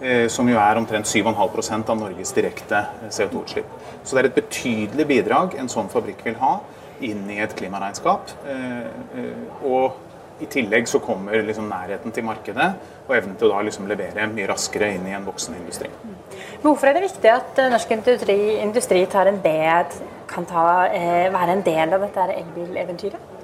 Eh, 0.00 0.28
som 0.30 0.46
jo 0.46 0.54
er 0.62 0.78
omtrent 0.78 1.10
7,5% 1.10 1.90
av 1.90 1.98
Norges 1.98 2.30
direkte 2.36 2.78
eh, 2.78 3.08
CO2-utslipp. 3.10 3.72
Så 4.04 4.14
det 4.14 4.22
er 4.22 4.28
et 4.30 4.36
betydelig 4.38 5.06
bidrag 5.10 5.56
en 5.58 5.70
sånn 5.70 5.90
fabrikk 5.90 6.22
vil 6.22 6.38
ha 6.38 6.60
inn 7.06 7.24
i 7.30 7.40
et 7.44 7.54
klimaregnskap. 7.58 8.32
Eh, 8.48 8.84
eh, 9.20 9.64
og 9.68 10.42
i 10.42 10.46
tillegg 10.50 10.86
så 10.88 11.00
kommer 11.02 11.42
liksom 11.42 11.66
nærheten 11.70 12.14
til 12.14 12.26
markedet 12.26 12.68
og 13.08 13.16
evnen 13.16 13.38
til 13.40 13.50
å 13.50 13.62
liksom 13.66 13.88
levere 13.90 14.28
mye 14.30 14.50
raskere 14.50 14.92
inn 14.94 15.08
i 15.08 15.16
en 15.16 15.26
voksende 15.26 15.58
industri. 15.58 15.90
Hvorfor 16.62 16.90
er 16.90 16.98
det 16.98 17.08
viktig 17.08 17.32
at 17.32 17.58
eh, 17.58 17.72
norsk 17.72 17.96
industri, 17.96 18.38
industri 18.62 19.02
tar 19.10 19.30
en 19.32 19.42
del, 19.44 19.98
kan 20.28 20.46
ta, 20.46 20.68
være 21.32 21.56
en 21.56 21.66
del 21.66 21.96
av 21.96 22.04
dette 22.04 22.30
elbileventyret? 22.36 23.34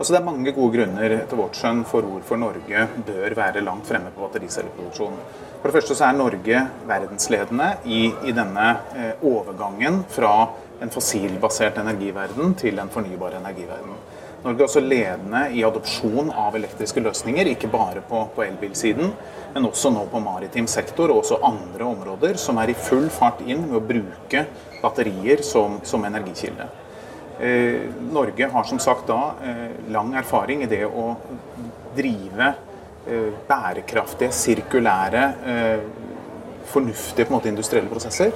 Altså 0.00 0.14
Det 0.14 0.18
er 0.22 0.24
mange 0.24 0.52
gode 0.56 0.78
grunner 0.78 1.12
etter 1.12 1.36
vårt 1.36 1.58
skjønn 1.58 1.82
for 1.84 2.06
hvorfor 2.08 2.38
Norge 2.40 2.86
bør 3.04 3.34
være 3.36 3.60
langt 3.60 3.84
fremme 3.84 4.08
på 4.14 4.22
battericelleproduksjon. 4.24 5.18
For 5.60 5.68
det 5.68 5.74
første 5.76 5.96
så 5.98 6.06
er 6.06 6.16
Norge 6.16 6.60
verdensledende 6.88 7.66
i, 7.84 8.06
i 8.24 8.32
denne 8.32 8.68
eh, 8.96 9.26
overgangen 9.28 9.98
fra 10.08 10.32
en 10.80 10.92
fossilbasert 10.92 11.78
energiverden 11.80 12.54
til 12.58 12.80
en 12.80 12.90
fornybar 12.92 13.36
energiverden. 13.38 13.98
Norge 14.40 14.62
er 14.62 14.64
også 14.64 14.80
ledende 14.80 15.40
i 15.52 15.60
adopsjon 15.68 16.30
av 16.32 16.54
elektriske 16.56 17.02
løsninger, 17.04 17.50
ikke 17.52 17.68
bare 17.68 18.00
på, 18.08 18.22
på 18.34 18.44
elbilsiden, 18.46 19.12
men 19.52 19.66
også 19.68 19.90
nå 19.92 20.06
på 20.08 20.22
maritim 20.24 20.68
sektor 20.70 21.12
og 21.12 21.20
også 21.20 21.42
andre 21.44 21.84
områder 21.84 22.40
som 22.40 22.60
er 22.62 22.72
i 22.72 22.78
full 22.78 23.10
fart 23.12 23.42
inn 23.44 23.66
med 23.66 23.76
å 23.76 23.84
bruke 23.84 24.46
batterier 24.80 25.44
som, 25.44 25.76
som 25.84 26.06
energikilde. 26.08 26.70
Eh, 27.40 27.84
Norge 28.12 28.48
har 28.52 28.64
som 28.68 28.80
sagt 28.80 29.08
da 29.12 29.34
eh, 29.44 29.68
lang 29.92 30.14
erfaring 30.16 30.64
i 30.64 30.70
det 30.70 30.86
å 30.88 31.12
drive 31.96 32.48
eh, 32.48 33.30
bærekraftige, 33.48 34.32
sirkulære, 34.32 35.26
eh, 35.52 35.84
fornuftige 36.70 37.26
på 37.26 37.34
en 37.34 37.36
måte, 37.36 37.52
industrielle 37.52 37.92
prosesser. 37.92 38.32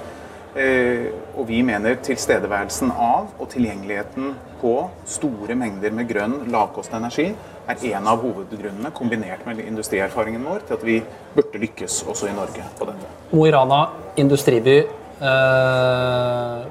Eh, 0.52 1.08
og 1.34 1.48
vi 1.48 1.60
mener 1.66 1.98
tilstedeværelsen 2.04 2.92
av 2.92 3.32
og 3.38 3.48
tilgjengeligheten 3.52 4.34
på 4.60 4.74
store 5.08 5.56
mengder 5.58 5.92
med 5.94 6.08
grønn, 6.08 6.36
lavkostenergi 6.52 7.26
er 7.68 7.84
en 7.94 8.08
av 8.10 8.22
hovedgrunnene, 8.22 8.92
kombinert 8.96 9.44
med 9.48 9.62
industrierfaringen 9.64 10.44
vår, 10.44 10.64
til 10.68 10.78
at 10.78 10.84
vi 10.86 10.98
burde 11.34 11.60
lykkes 11.62 12.02
også 12.08 12.28
i 12.30 12.34
Norge 12.36 12.64
på 12.78 12.88
dette. 12.88 13.12
Mo 13.32 13.46
i 13.48 13.52
Rana, 13.54 13.80
industriby. 14.20 14.78
Eh, 15.24 16.64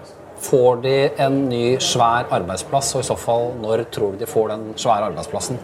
får 0.43 0.82
de 0.84 0.97
en 1.26 1.39
ny, 1.49 1.63
svær 1.82 2.30
arbeidsplass? 2.36 2.93
Og 2.95 3.04
i 3.04 3.10
så 3.10 3.17
fall, 3.17 3.54
når 3.62 3.88
tror 3.93 4.13
du 4.13 4.21
de 4.21 4.30
får 4.30 4.54
den 4.54 4.67
svære 4.78 5.10
arbeidsplassen? 5.10 5.60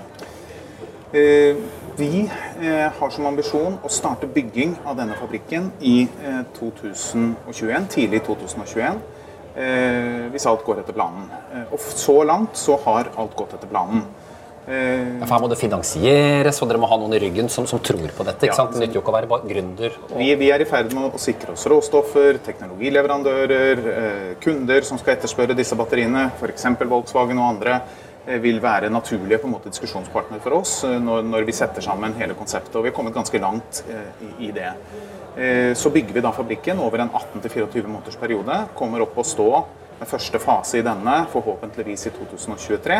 Eh, 1.13 1.57
Vi 1.99 2.29
eh, 2.61 2.87
har 2.99 3.11
som 3.11 3.25
ambisjon 3.27 3.75
å 3.83 3.89
starte 3.91 4.27
bygging 4.31 4.77
av 4.87 4.95
denne 4.99 5.17
fabrikken 5.19 5.71
i 5.83 6.03
eh, 6.23 6.41
2021, 6.55 7.89
tidlig 7.91 8.21
2021. 8.27 9.01
eh, 9.59 10.29
Hvis 10.31 10.47
alt 10.47 10.63
går 10.67 10.83
etter 10.83 10.95
planen. 10.95 11.27
Eh, 11.51 11.65
Og 11.75 11.79
så 11.83 12.21
langt 12.23 12.55
så 12.59 12.77
har 12.85 13.11
alt 13.19 13.35
gått 13.35 13.57
etter 13.57 13.67
planen. 13.67 14.05
Eh, 14.69 15.17
Ja, 15.19 15.25
for 15.25 15.33
Her 15.33 15.41
må 15.43 15.49
det 15.49 15.57
finansieres, 15.59 16.61
og 16.61 16.69
dere 16.69 16.79
må 16.79 16.87
ha 16.91 16.97
noen 17.01 17.15
i 17.17 17.19
ryggen 17.25 17.49
som, 17.49 17.65
som 17.67 17.79
tror 17.83 18.07
på 18.15 18.23
dette. 18.27 18.45
ikke 18.45 18.53
Ja, 18.53 18.59
sant? 18.61 18.75
Det 18.77 18.83
nytter 18.85 18.99
jo 18.99 19.01
ikke 19.01 19.11
å 19.11 19.17
være 19.19 19.27
bare 19.31 19.49
gründer. 19.49 19.95
Og, 20.11 20.17
Vi, 20.21 20.29
vi 20.39 20.51
er 20.55 20.61
i 20.61 20.69
ferd 20.69 20.93
med 20.93 21.09
å 21.09 21.19
sikre 21.19 21.55
oss 21.57 21.65
råstoffer, 21.67 22.37
teknologileverandører, 22.45 23.81
eh, 23.95 24.35
kunder 24.43 24.85
som 24.87 25.01
skal 25.01 25.17
etterspørre 25.17 25.57
disse 25.57 25.75
batteriene, 25.75 26.29
f.eks. 26.39 26.69
Volkswagen 26.85 27.39
og 27.41 27.49
andre. 27.57 27.81
Vil 28.43 28.59
være 28.61 28.91
naturlige 28.93 29.39
på 29.41 29.47
en 29.47 29.53
måte 29.55 29.71
diskusjonspartner 29.71 30.41
for 30.43 30.59
oss 30.59 30.73
når, 30.85 31.23
når, 31.25 31.45
vi 31.47 31.55
setter 31.55 31.81
sammen 31.81 32.13
hele 32.19 32.35
konseptet. 32.37 32.75
Og 32.75 32.83
vi 32.85 32.91
har 32.91 32.95
kommet 32.97 33.15
ganske 33.15 33.41
langt 33.41 33.81
i, 33.87 34.49
i 34.49 34.51
det. 34.53 34.73
Så 35.79 35.89
bygger 35.93 36.13
vi 36.17 36.23
da 36.25 36.33
fabrikken 36.35 36.81
over 36.83 37.01
en 37.01 37.09
18-24 37.09 37.87
måneders 37.87 38.19
periode. 38.19 38.57
Kommer 38.77 39.05
opp 39.05 39.17
å 39.17 39.25
stå 39.25 39.49
med 39.99 40.09
første 40.09 40.41
fase 40.43 40.79
i 40.79 40.85
denne 40.85 41.15
forhåpentligvis 41.33 42.07
i 42.09 42.13
2023. 42.17 42.99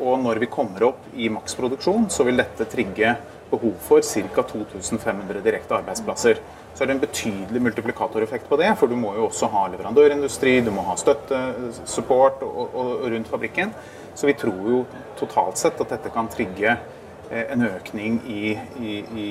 Og 0.00 0.14
når 0.22 0.40
vi 0.40 0.50
kommer 0.52 0.88
opp 0.92 1.10
i 1.14 1.28
maksproduksjon, 1.32 2.08
så 2.12 2.24
vil 2.28 2.40
dette 2.40 2.68
trigge 2.72 3.16
behov 3.52 3.76
for 3.84 4.02
ca. 4.02 4.44
2500 4.52 5.44
direkte 5.44 5.78
arbeidsplasser 5.78 6.40
så 6.72 6.84
er 6.84 6.88
det 6.88 6.94
en 6.96 7.02
betydelig 7.02 7.60
multiplikatoreffekt 7.62 8.48
på 8.48 8.56
det. 8.60 8.70
For 8.80 8.88
du 8.88 8.96
må 8.96 9.12
jo 9.16 9.26
også 9.28 9.50
ha 9.52 9.66
leverandørindustri, 9.74 10.58
du 10.64 10.72
må 10.74 10.84
ha 10.86 10.96
støtte, 11.00 11.40
support 11.84 12.40
og, 12.46 12.62
og, 12.62 12.94
og 13.02 13.10
rundt 13.12 13.28
fabrikken. 13.28 13.74
Så 14.14 14.28
vi 14.28 14.36
tror 14.40 14.68
jo 14.68 14.82
totalt 15.20 15.60
sett 15.60 15.80
at 15.80 15.92
dette 15.92 16.12
kan 16.12 16.28
trigge 16.32 16.72
eh, 16.72 17.44
en 17.52 17.66
økning 17.68 18.18
i, 18.28 18.54
i, 18.80 18.96
i, 19.24 19.28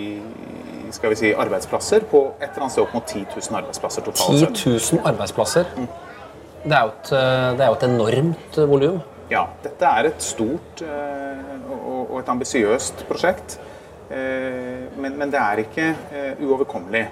skal 0.93 1.13
vi 1.13 1.19
si, 1.21 1.33
arbeidsplasser 1.33 2.05
på 2.11 2.23
et 2.39 2.49
eller 2.49 2.65
annet 2.65 2.75
sted 2.77 2.85
opp 2.85 2.95
mot 2.97 3.07
10 3.07 3.25
000 3.33 3.59
arbeidsplasser 3.61 4.05
totalt 4.05 4.61
10 4.61 4.77
000 4.77 5.05
arbeidsplasser? 5.13 5.69
Mm. 5.77 5.89
Det, 6.61 6.77
er 6.77 6.93
et, 6.93 7.11
eh, 7.17 7.49
det, 7.57 7.65
er 7.65 7.67
jo 7.67 7.79
et, 7.79 7.87
enormt 7.89 8.61
volum? 8.69 9.01
Ja. 9.31 9.47
Dette 9.63 9.91
er 9.97 10.11
et 10.11 10.25
stort 10.25 10.81
eh, 10.85 11.51
og, 11.71 12.01
og 12.11 12.17
et 12.21 12.33
ambisiøst 12.33 13.05
prosjekt. 13.09 13.59
Men, 14.11 15.13
men, 15.15 15.29
det 15.31 15.39
er 15.39 15.61
ikke 15.61 15.85
uoverkommelig. 16.43 17.05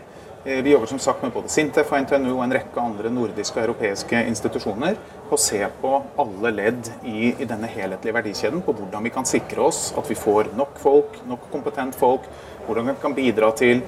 Eh, 0.45 0.63
vi 0.63 0.71
jobber 0.71 0.88
som 0.88 0.99
sagt 0.99 1.23
med 1.23 1.31
både 1.31 1.49
Sintef 1.51 1.89
og 1.91 1.99
NTNU 1.99 2.29
og 2.31 2.43
en 2.45 2.53
rekke 2.55 2.79
andre 2.79 3.09
nordiske 3.12 3.59
og 3.59 3.65
europeiske 3.65 4.21
institusjoner 4.29 4.95
på 5.27 5.35
å 5.35 5.41
se 5.41 5.59
på 5.81 5.91
alle 6.23 6.51
ledd 6.55 6.88
i, 7.03 7.33
i, 7.33 7.47
denne 7.49 7.67
helhetlige 7.67 8.15
verdikjeden, 8.15 8.62
på 8.63 8.75
hvordan 8.77 9.03
vi 9.03 9.12
kan 9.12 9.27
sikre 9.27 9.65
oss 9.67 9.89
at 9.99 10.07
vi 10.07 10.15
får 10.15 10.53
nok 10.55 10.79
folk, 10.79 11.19
nok 11.27 11.49
kompetent 11.51 11.97
folk, 11.99 12.29
hvordan 12.65 12.88
vi 12.88 12.95
kan 13.01 13.17
bidra 13.17 13.51
til 13.51 13.83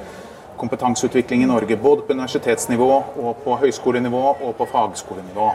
kompetanseutvikling 0.60 1.46
i 1.46 1.50
Norge 1.50 1.80
både 1.80 2.04
på 2.04 2.20
universitetsnivå, 2.20 2.92
og 3.24 3.40
på 3.46 3.56
høyskolenivå 3.64 4.26
og 4.34 4.56
på 4.60 4.68
fagskolenivå. 4.74 5.48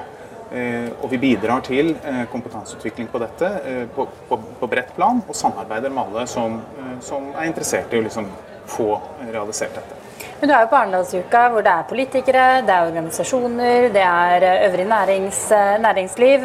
Eh, 0.50 0.92
og 1.02 1.10
vi 1.10 1.18
bidrar 1.18 1.62
til 1.66 1.96
eh, 2.06 2.22
kompetanseutvikling 2.30 3.08
på 3.10 3.18
dette 3.18 3.48
eh, 3.66 3.84
på, 3.90 4.06
på, 4.28 4.38
på, 4.60 4.68
bredt 4.70 4.92
plan, 4.94 5.18
og 5.26 5.34
samarbeider 5.34 5.90
med 5.90 6.04
alle 6.04 6.26
som, 6.30 6.60
som 7.02 7.32
er 7.34 7.48
interessert 7.50 7.90
i 7.90 7.98
å 7.98 8.04
liksom, 8.04 8.28
få 8.70 8.92
realisert 9.32 9.74
dette. 9.74 10.02
Men 10.36 10.50
du 10.50 10.52
er 10.52 10.62
jo 10.62 10.68
på 10.68 10.76
Arendalsuka 10.78 11.42
hvor 11.50 11.64
det 11.64 11.72
er 11.72 11.88
politikere, 11.88 12.44
det 12.68 12.74
er 12.74 12.90
organisasjoner, 12.90 13.88
det 13.94 14.04
er 14.04 14.46
øvrig 14.68 14.86
nærings, 14.90 15.40
næringsliv. 15.80 16.44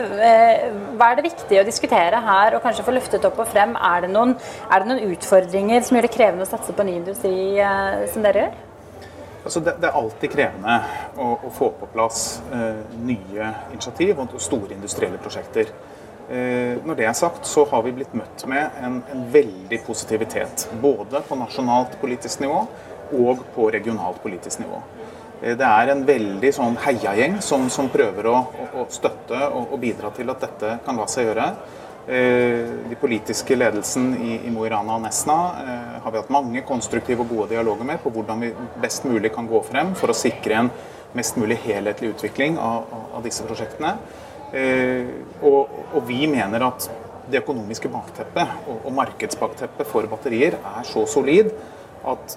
Hva 0.95 1.09
er 1.11 1.19
det 1.19 1.27
viktig 1.27 1.59
å 1.59 1.67
diskutere 1.67 2.23
her 2.23 2.55
og 2.55 2.63
kanskje 2.63 2.87
få 2.87 2.95
løftet 2.95 3.27
opp 3.27 3.43
og 3.43 3.51
frem? 3.51 3.75
Er 3.75 4.05
det 4.05 4.13
noen, 4.15 4.33
er 4.71 4.81
det 4.81 4.93
noen 4.93 5.11
utfordringer 5.11 5.83
som 5.83 5.99
gjør 5.99 6.07
det 6.07 6.15
krevende 6.15 6.47
å 6.47 6.51
satse 6.53 6.73
på 6.77 6.87
ny 6.87 7.01
industri 7.01 7.35
som 8.13 8.23
dere 8.23 8.47
gjør? 8.47 8.59
Altså 9.43 9.59
det, 9.59 9.75
det, 9.81 9.89
er 9.89 9.97
alltid 9.97 10.31
krevende 10.35 10.75
å, 11.17 11.31
å 11.47 11.49
få 11.53 11.71
på 11.79 11.89
plass 11.93 12.41
eh, 12.53 12.83
nye 13.01 13.47
initiativ 13.73 14.19
og 14.21 14.35
store 14.41 14.75
industrielle 14.75 15.17
prosjekter. 15.21 15.71
Eh, 16.31 16.77
når 16.85 16.99
det 16.99 17.07
er 17.09 17.17
sagt, 17.17 17.47
så 17.49 17.65
har 17.71 17.81
vi 17.83 17.95
blitt 17.95 18.13
møtt 18.15 18.45
med 18.47 18.77
en, 18.83 19.01
en 19.11 19.25
veldig 19.33 19.81
positivitet. 19.87 20.67
Både 20.81 21.23
på 21.27 21.39
nasjonalt 21.39 21.97
politisk 21.99 22.43
nivå 22.45 22.61
og 23.17 23.41
på 23.55 23.67
regionalt 23.73 24.21
politisk 24.23 24.61
nivå. 24.61 24.79
Eh, 25.41 25.57
det 25.57 25.67
er 25.67 25.91
en 25.91 26.05
veldig 26.07 26.53
sånn 26.55 26.77
heiagjeng 26.85 27.39
som, 27.43 27.67
som 27.73 27.89
prøver 27.91 28.29
å, 28.29 28.37
å, 28.71 28.85
støtte 28.93 29.41
og, 29.49 29.71
og, 29.71 29.77
bidra 29.81 30.13
til 30.15 30.29
at 30.31 30.45
dette 30.45 30.77
kan 30.85 31.01
la 31.01 31.09
seg 31.11 31.31
gjøre. 31.31 31.47
Eh, 32.07 32.69
de 32.89 32.95
politiske 32.99 33.55
ledelsen 33.55 34.15
i, 34.17 34.39
i 34.47 34.51
Mo 34.51 34.65
i 34.65 34.69
Rana 34.73 34.95
og 34.97 35.03
Nesna 35.03 35.35
eh, 35.61 35.99
har 36.01 36.13
vi 36.13 36.17
hatt 36.17 36.31
mange 36.33 36.63
konstruktive 36.65 37.21
og 37.21 37.29
gode 37.29 37.51
dialoger 37.51 37.85
med 37.85 38.01
på 38.01 38.09
hvordan 38.15 38.41
vi 38.41 38.49
best 38.81 39.05
mulig 39.05 39.29
kan 39.35 39.45
gå 39.49 39.61
frem 39.67 39.93
for 39.99 40.09
å 40.09 40.17
sikre 40.17 40.57
en 40.63 40.71
mest 41.13 41.37
mulig 41.37 41.59
helhetlig 41.61 42.15
utvikling 42.15 42.57
av, 42.57 42.89
av 43.13 43.21
disse 43.25 43.45
prosjektene. 43.45 43.97
Og, 44.51 45.69
og, 45.93 45.99
vi 46.07 46.25
mener 46.27 46.63
at 46.65 46.87
det 47.31 47.39
økonomiske 47.39 47.87
bakteppet 47.91 48.65
og, 48.65 48.81
og 48.87 48.95
markedsbakteppet 48.97 49.87
for 49.87 50.07
batterier 50.11 50.57
er 50.59 50.87
så 50.87 51.05
solid 51.07 51.51
at 52.07 52.35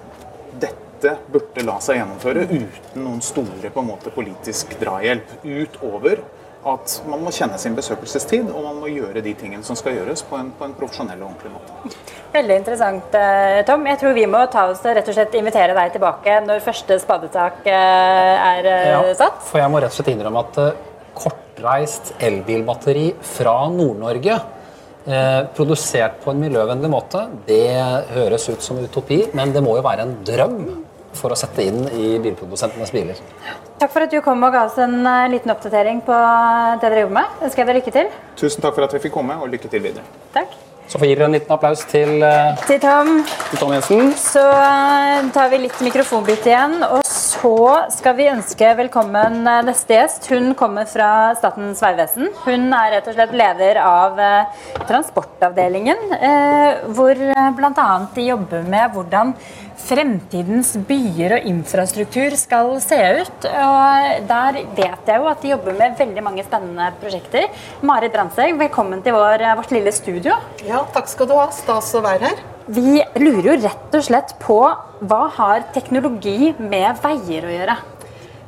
dette 0.62 1.16
burde 1.30 1.64
la 1.66 1.80
seg 1.82 1.98
gjennomføre 1.98 2.44
uten 2.50 3.02
noen 3.02 3.22
store 3.24 3.72
måte, 3.82 4.12
politisk 4.14 4.76
drahjelp. 4.82 5.38
Utover 5.42 6.22
at 6.70 6.94
man 7.10 7.22
må 7.24 7.32
kjenne 7.34 7.58
sin 7.60 7.76
besøkelsestid, 7.76 8.48
og 8.50 8.64
man 8.66 8.80
må 8.82 8.90
gjøre 8.92 9.22
de 9.24 9.34
tingene 9.38 9.66
som 9.66 9.76
skal 9.78 9.98
gjøres 9.98 10.24
på 10.28 10.38
en, 10.38 10.50
på 10.56 10.68
en 10.68 10.74
profesjonell 10.78 11.20
og 11.22 11.30
ordentlig 11.30 11.52
måte. 11.54 12.00
Veldig 12.34 12.56
interessant, 12.62 13.14
eh, 13.18 13.60
Tom. 13.68 13.84
Jeg 13.90 14.00
tror 14.00 14.16
vi 14.16 14.26
må 14.30 14.40
ta 14.52 14.66
oss 14.72 14.82
rett 14.86 15.08
og 15.10 15.16
slett 15.18 15.36
invitere 15.38 15.76
deg 15.76 15.94
tilbake 15.94 16.40
når 16.46 16.64
første 16.64 16.98
spadetak 17.02 17.62
eh, 17.68 18.48
er 18.48 18.72
eh, 18.72 18.90
ja, 18.94 19.04
satt. 19.20 19.44
For 19.50 19.62
jeg 19.62 19.72
må 19.72 19.84
rett 19.84 19.94
og 19.94 20.00
slett 20.00 20.12
innrømme 20.14 20.44
at 20.48 20.60
kortreist 21.14 22.14
elbilbatteri 22.24 23.08
fra 23.36 23.60
Nord-Norge 23.70 24.40
Eh, 25.04 25.46
produsert 25.52 26.22
på 26.24 26.32
en 26.32 26.38
miljøvennlig 26.40 26.88
måte, 26.88 27.26
det 27.44 27.76
høres 28.14 28.46
ut 28.48 28.62
som 28.64 28.78
utopi, 28.80 29.18
men 29.36 29.50
det 29.52 29.60
må 29.60 29.74
jo 29.76 29.82
være 29.84 30.06
en 30.06 30.14
drøm 30.24 30.62
for 31.18 31.34
å 31.34 31.38
sette 31.38 31.64
inn 31.66 31.86
i 31.92 32.14
bilprodusentenes 32.22 32.92
biler. 32.94 33.20
Takk 33.80 33.92
for 33.94 34.06
at 34.06 34.12
du 34.12 34.20
kom 34.24 34.42
og 34.46 34.54
ga 34.54 34.66
oss 34.68 34.78
en 34.82 35.00
uh, 35.06 35.24
liten 35.32 35.52
oppdatering 35.54 36.02
på 36.06 36.18
det 36.80 36.90
dere 36.90 37.04
jobber 37.04 37.18
med. 37.20 37.40
Ønsker 37.48 37.64
jeg 37.64 37.70
deg 37.70 37.80
lykke 37.80 37.96
til. 37.98 38.12
Tusen 38.40 38.64
takk 38.64 38.76
for 38.76 38.88
at 38.88 38.96
vi 38.96 39.02
fikk 39.06 39.16
komme, 39.16 39.38
og 39.40 39.50
lykke 39.52 39.70
til 39.72 39.84
videre. 39.84 40.04
Takk. 40.34 40.58
Så 40.84 40.98
får 40.98 41.06
vi 41.06 41.14
gi 41.14 41.22
en 41.24 41.38
liten 41.38 41.54
applaus 41.54 41.86
til, 41.88 42.18
uh, 42.20 42.52
til, 42.66 42.82
Tom. 42.82 43.16
til 43.50 43.62
Tom 43.62 43.72
Jensen. 43.76 44.12
Så 44.20 44.44
tar 45.36 45.54
vi 45.54 45.64
litt 45.64 45.80
mikrofonbytte 45.84 46.52
igjen. 46.52 46.82
og 46.90 47.03
så 47.44 47.56
skal 47.92 48.14
vi 48.16 48.30
ønske 48.32 48.70
velkommen 48.78 49.42
eh, 49.44 49.64
neste 49.66 49.98
gjest. 49.98 50.30
Hun 50.32 50.54
kommer 50.56 50.86
fra 50.88 51.34
Statens 51.36 51.82
vegvesen. 51.84 52.30
Hun 52.46 52.70
er 52.72 52.94
rett 52.94 53.10
og 53.10 53.18
slett 53.18 53.34
leder 53.36 53.80
av 53.82 54.20
eh, 54.22 54.62
transportavdelingen, 54.88 56.14
eh, 56.16 56.86
hvor 56.96 57.20
bl.a. 57.58 57.90
de 58.14 58.24
jobber 58.30 58.64
med 58.72 58.96
hvordan 58.96 59.34
fremtidens 59.84 60.72
byer 60.88 61.36
og 61.36 61.50
infrastruktur 61.50 62.38
skal 62.40 62.78
se 62.80 63.02
ut. 63.20 63.50
Og 63.50 64.24
der 64.30 64.62
vet 64.78 65.12
jeg 65.12 65.20
jo 65.20 65.28
at 65.28 65.44
de 65.44 65.52
jobber 65.52 65.76
med 65.82 66.00
veldig 66.00 66.24
mange 66.24 66.46
spennende 66.48 66.88
prosjekter. 67.02 67.50
Marit 67.84 68.16
Brandtzæg, 68.16 68.56
velkommen 68.64 69.04
til 69.04 69.18
vår, 69.18 69.50
vårt 69.60 69.76
lille 69.76 69.92
studio. 69.92 70.40
Ja, 70.64 70.86
takk 70.96 71.12
skal 71.12 71.28
du 71.28 71.36
ha. 71.36 71.50
Stas 71.52 71.92
å 71.92 72.04
være 72.08 72.32
her. 72.32 72.44
Vi 72.66 73.02
lurer 73.20 73.50
jo 73.50 73.54
rett 73.60 73.92
og 73.92 74.04
slett 74.06 74.30
på 74.40 74.54
hva 75.04 75.24
har 75.36 75.66
teknologi 75.74 76.54
med 76.56 76.96
veier 77.02 77.44
å 77.44 77.50
gjøre? 77.52 77.74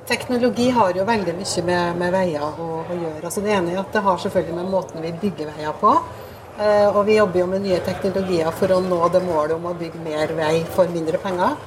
Teknologi 0.08 0.70
har 0.72 0.96
jo 0.96 1.04
veldig 1.04 1.34
mye 1.36 1.64
med, 1.66 1.98
med 2.00 2.14
veier 2.14 2.46
å, 2.46 2.68
å, 2.80 2.96
gjøre. 2.96 3.20
Altså 3.28 3.42
det 3.44 3.52
ene 3.52 3.74
er 3.74 3.82
at 3.82 3.92
det 3.92 4.00
har 4.06 4.22
selvfølgelig 4.22 4.56
med 4.56 4.70
måten 4.72 5.04
vi 5.04 5.10
bygger 5.20 5.50
veier 5.50 5.76
på. 5.82 5.92
Eh, 6.56 6.86
og 6.88 7.02
vi 7.04 7.18
jobber 7.18 7.42
jo 7.42 7.50
med 7.50 7.66
nye 7.66 7.82
teknologier 7.84 8.48
for 8.56 8.72
å 8.72 8.80
nå 8.80 9.02
det 9.12 9.20
målet 9.26 9.58
om 9.58 9.68
å 9.68 9.74
bygge 9.76 10.00
mer 10.06 10.32
vei 10.38 10.54
for 10.78 10.88
mindre 10.94 11.20
penger. 11.20 11.60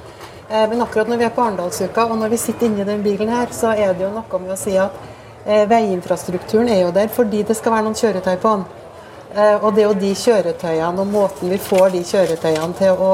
Eh, 0.48 0.66
men 0.72 0.82
akkurat 0.82 1.06
når 1.06 1.22
vi 1.22 1.28
er 1.28 1.34
på 1.36 1.46
Arendalsuka 1.46 2.08
og 2.10 2.18
når 2.18 2.34
vi 2.34 2.42
sitter 2.48 2.66
inni 2.66 2.88
den 2.88 3.06
bilen 3.06 3.30
her, 3.30 3.54
så 3.54 3.76
er 3.76 3.94
det 3.94 4.08
jo 4.08 4.10
noe 4.16 4.42
med 4.42 4.56
å 4.56 4.58
si 4.58 4.74
at 4.74 4.98
eh, 5.44 5.68
veiinfrastrukturen 5.70 6.74
er 6.74 6.82
jo 6.82 6.90
der 6.98 7.14
fordi 7.14 7.44
det 7.46 7.60
skal 7.60 7.76
være 7.76 7.86
noen 7.86 8.00
kjøretøy 8.02 8.34
på 8.42 8.56
den. 8.56 8.68
Eh, 9.30 9.64
og 9.64 9.74
det 9.74 9.84
er 9.84 9.86
jo 9.86 9.98
de 10.00 10.10
kjøretøyene 10.18 11.04
og 11.04 11.06
måten 11.06 11.52
vi 11.52 11.58
får 11.62 11.92
de 11.94 12.02
kjøretøyene 12.02 12.74
til 12.78 12.98
å 12.98 13.10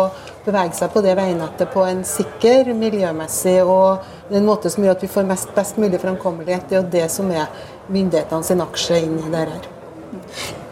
bevege 0.46 0.76
seg 0.78 0.92
på 0.94 1.02
det 1.04 1.16
veinettet 1.18 1.72
på 1.74 1.82
en 1.84 2.04
sikker, 2.06 2.70
miljømessig 2.78 3.58
og 3.60 4.06
en 4.30 4.46
måte 4.46 4.70
som 4.72 4.84
gjør 4.84 4.96
at 4.96 5.04
vi 5.04 5.10
får 5.12 5.26
mest, 5.28 5.50
best 5.56 5.80
mulig 5.82 6.00
framkommelighet, 6.00 6.68
det 6.70 6.78
er 6.78 6.80
jo 6.80 6.92
det 6.94 7.08
som 7.12 7.32
er 7.34 7.50
myndighetene 7.92 8.46
sin 8.46 8.62
aksje 8.64 9.02
inn 9.02 9.18
i 9.20 9.32
det 9.32 9.42
her. 9.42 9.68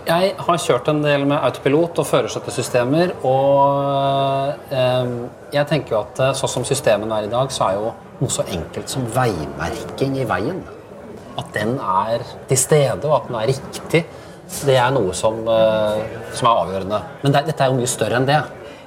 Jeg 0.04 0.32
har 0.46 0.58
kjørt 0.60 0.88
en 0.92 1.02
del 1.04 1.24
med 1.28 1.36
autopilot 1.36 2.00
og 2.00 2.08
førerstøttesystemer, 2.08 3.14
og 3.26 4.72
eh, 4.72 5.14
jeg 5.56 5.68
tenker 5.70 5.96
jo 5.96 6.02
at 6.02 6.24
eh, 6.24 6.34
sånn 6.38 6.54
som 6.58 6.66
systemene 6.68 7.20
er 7.20 7.28
i 7.28 7.32
dag, 7.32 7.52
så 7.52 7.68
er 7.68 7.78
jo 7.80 7.92
noe 8.20 8.32
så 8.32 8.44
enkelt 8.48 8.92
som 8.92 9.06
veimerking 9.12 10.18
i 10.20 10.28
veien. 10.28 10.60
At 11.40 11.48
den 11.56 11.78
er 11.80 12.22
til 12.48 12.60
stede, 12.60 13.00
og 13.08 13.16
at 13.16 13.30
den 13.30 13.40
er 13.40 13.50
riktig 13.50 14.04
det 14.62 14.76
er 14.78 14.92
noe 14.94 15.14
som, 15.16 15.40
eh, 15.48 16.04
som 16.36 16.48
er 16.48 16.62
avgjørende. 16.62 17.02
Men 17.22 17.34
det, 17.34 17.44
dette 17.50 17.64
er 17.64 17.72
jo 17.72 17.80
mye 17.80 17.90
større 17.90 18.20
enn 18.20 18.28
det. 18.28 18.40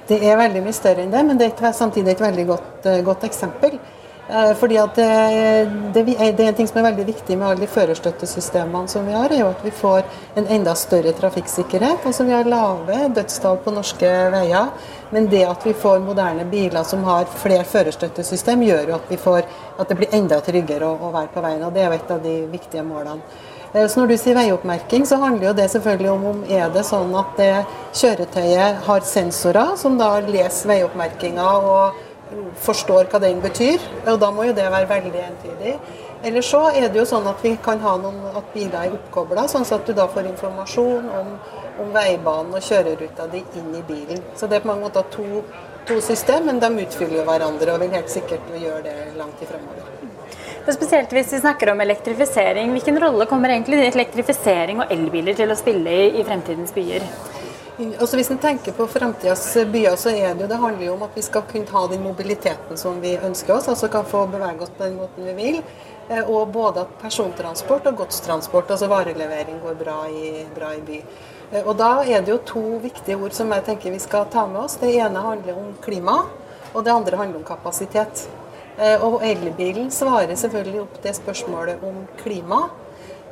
Det 0.08 0.18
er 0.24 0.40
veldig 0.40 0.64
mye 0.64 0.76
større 0.76 1.04
enn 1.04 1.12
det, 1.12 1.22
men 1.28 1.38
det 1.40 1.52
er 1.52 1.72
samtidig 1.76 2.14
et 2.14 2.24
veldig 2.24 2.46
godt, 2.48 2.86
eh, 2.86 3.00
godt 3.04 3.24
eksempel. 3.28 3.78
Eh, 4.28 4.52
fordi 4.60 4.76
at 4.76 4.96
det, 4.96 5.68
det, 5.94 6.02
er 6.20 6.48
en 6.48 6.56
ting 6.56 6.68
som 6.68 6.80
er 6.80 6.90
veldig 6.90 7.06
viktig 7.08 7.36
med 7.36 7.48
alle 7.48 7.64
de 7.64 7.70
førerstøttesystemene 7.72 8.92
som 8.92 9.06
vi 9.08 9.16
har, 9.16 9.32
er 9.32 9.40
jo 9.40 9.50
at 9.52 9.64
vi 9.64 9.72
får 9.72 10.02
en 10.36 10.48
enda 10.58 10.74
større 10.76 11.12
trafikksikkerhet. 11.16 12.04
Altså 12.04 12.24
vi 12.28 12.36
har 12.36 12.48
lave 12.48 13.08
dødstall 13.16 13.60
på 13.64 13.72
norske 13.72 14.14
veier. 14.34 14.72
Men 15.10 15.28
det 15.32 15.46
at 15.48 15.64
vi 15.64 15.72
får 15.72 16.02
moderne 16.04 16.44
biler 16.44 16.84
som 16.84 17.04
har 17.08 17.28
flere 17.40 17.64
førerstøttesystem, 17.64 18.62
gjør 18.68 18.90
jo 18.90 18.98
at, 18.98 19.14
får, 19.20 19.46
at 19.80 19.88
det 19.88 19.96
blir 19.96 20.12
enda 20.12 20.40
tryggere 20.44 20.84
å, 20.84 20.98
å 21.08 21.12
være 21.14 21.32
på 21.32 21.44
veien. 21.44 21.64
og 21.64 21.72
Det 21.72 21.84
er 21.84 21.88
jo 21.88 21.96
et 21.96 22.12
av 22.12 22.20
de 22.24 22.34
viktige 22.52 22.84
målene. 22.84 23.46
Eh, 23.74 23.86
så 23.86 24.00
når 24.00 24.12
du 24.12 24.16
sier 24.16 24.36
veioppmerking, 24.38 25.06
så 25.06 25.20
handler 25.20 25.50
jo 25.50 25.54
det 25.60 25.70
selvfølgelig 25.70 26.10
om 26.10 26.26
om 26.32 26.42
er 26.48 26.68
det 26.72 26.84
sånn 26.88 27.14
at 27.18 27.36
det 27.36 27.52
kjøretøyet 28.00 28.84
har 28.88 29.06
sensorer 29.06 29.76
som 29.76 29.98
da 30.00 30.14
leser 30.24 30.72
veioppmerkinga 30.72 31.48
og 31.58 32.04
forstår 32.64 33.08
hva 33.12 33.20
den 33.22 33.40
betyr. 33.44 33.82
Og 34.06 34.18
da 34.20 34.30
må 34.32 34.48
jo 34.48 34.56
det 34.56 34.68
være 34.72 34.88
veldig 34.88 35.24
entydig. 35.26 35.76
Eller 36.22 36.42
så 36.42 36.64
er 36.74 36.88
det 36.88 36.98
jo 36.98 37.06
sånn 37.06 37.28
at 37.30 37.44
vi 37.44 37.54
kan 37.62 37.78
ha 37.84 37.94
noen, 38.00 38.18
at 38.34 38.50
biler 38.54 38.88
er 38.88 38.96
oppkobla, 38.96 39.46
sånn 39.48 39.66
at 39.76 39.86
du 39.86 39.94
da 39.94 40.08
får 40.10 40.26
informasjon 40.32 41.06
om, 41.20 41.30
om 41.84 41.92
veibanen 41.94 42.58
og 42.58 42.64
kjøreruta 42.64 43.28
di 43.30 43.44
inn 43.60 43.70
i 43.78 43.84
bilen. 43.86 44.24
Så 44.34 44.50
det 44.50 44.58
er 44.58 44.66
på 44.66 44.72
mange 44.72 44.88
måter 44.88 45.06
to, 45.14 45.44
to 45.86 46.00
system, 46.02 46.50
men 46.50 46.58
de 46.64 46.72
utfyller 46.88 47.20
jo 47.20 47.28
hverandre 47.28 47.76
og 47.76 47.86
vil 47.86 47.94
helt 47.94 48.10
sikkert 48.10 48.50
gjøre 48.56 48.82
det 48.90 48.98
langt 49.20 49.46
i 49.46 49.52
fremover. 49.52 49.97
Spesielt 50.68 51.12
hvis 51.16 51.32
vi 51.32 51.40
snakker 51.40 51.70
om 51.72 51.80
elektrifisering. 51.80 52.70
Hvilken 52.76 53.00
rolle 53.00 53.24
kommer 53.26 53.48
egentlig 53.48 53.86
elektrifisering 53.86 54.82
og 54.82 54.90
elbiler 54.92 55.36
til 55.36 55.48
å 55.48 55.56
spille 55.56 55.94
i, 55.96 56.08
i 56.20 56.24
fremtidens 56.28 56.74
byer? 56.76 57.06
Altså 57.78 58.18
Hvis 58.18 58.28
en 58.34 58.40
tenker 58.42 58.74
på 58.76 58.84
fremtidas 58.90 59.46
byer, 59.72 59.94
så 59.96 60.10
er 60.10 60.34
det 60.34 60.44
jo, 60.44 60.48
det 60.50 60.58
handler 60.60 60.84
jo 60.84 60.96
om 60.96 61.04
at 61.06 61.14
vi 61.16 61.22
skal 61.24 61.46
kunne 61.48 61.72
ha 61.72 61.86
den 61.88 62.02
mobiliteten 62.04 62.76
som 62.76 62.98
vi 63.00 63.14
ønsker 63.16 63.54
oss. 63.54 63.68
altså 63.72 63.88
kan 63.88 64.04
få 64.04 64.26
bevege 64.28 64.66
oss 64.66 64.72
på 64.76 64.84
den 64.84 64.98
måten 64.98 65.28
vi 65.30 65.34
vil. 65.38 65.62
Eh, 66.08 66.28
og 66.28 66.52
både 66.52 66.82
at 66.84 66.98
persontransport 67.00 67.86
og 67.88 68.02
godstransport, 68.02 68.70
altså 68.74 68.90
varelevering, 68.92 69.62
går 69.62 69.78
bra 69.78 69.96
i, 70.10 70.32
bra 70.56 70.74
i 70.74 70.82
by. 70.84 70.98
Eh, 71.52 71.62
og 71.62 71.78
Da 71.78 72.02
er 72.02 72.20
det 72.20 72.34
jo 72.34 72.42
to 72.44 72.64
viktige 72.82 73.16
ord 73.16 73.32
som 73.32 73.56
jeg 73.56 73.64
tenker 73.70 73.94
vi 73.94 74.02
skal 74.04 74.28
ta 74.28 74.44
med 74.46 74.66
oss. 74.66 74.76
Det 74.76 74.92
ene 74.92 75.24
handler 75.30 75.62
om 75.62 75.72
klima, 75.80 76.18
og 76.74 76.84
det 76.84 76.92
andre 76.92 77.16
handler 77.16 77.40
om 77.40 77.48
kapasitet. 77.56 78.26
Eh, 78.78 79.04
og 79.04 79.24
elbilen 79.26 79.90
svarer 79.90 80.36
selvfølgelig 80.38 80.82
opp 80.84 81.00
det 81.02 81.16
spørsmålet 81.18 81.82
om 81.86 82.04
klima. 82.22 82.68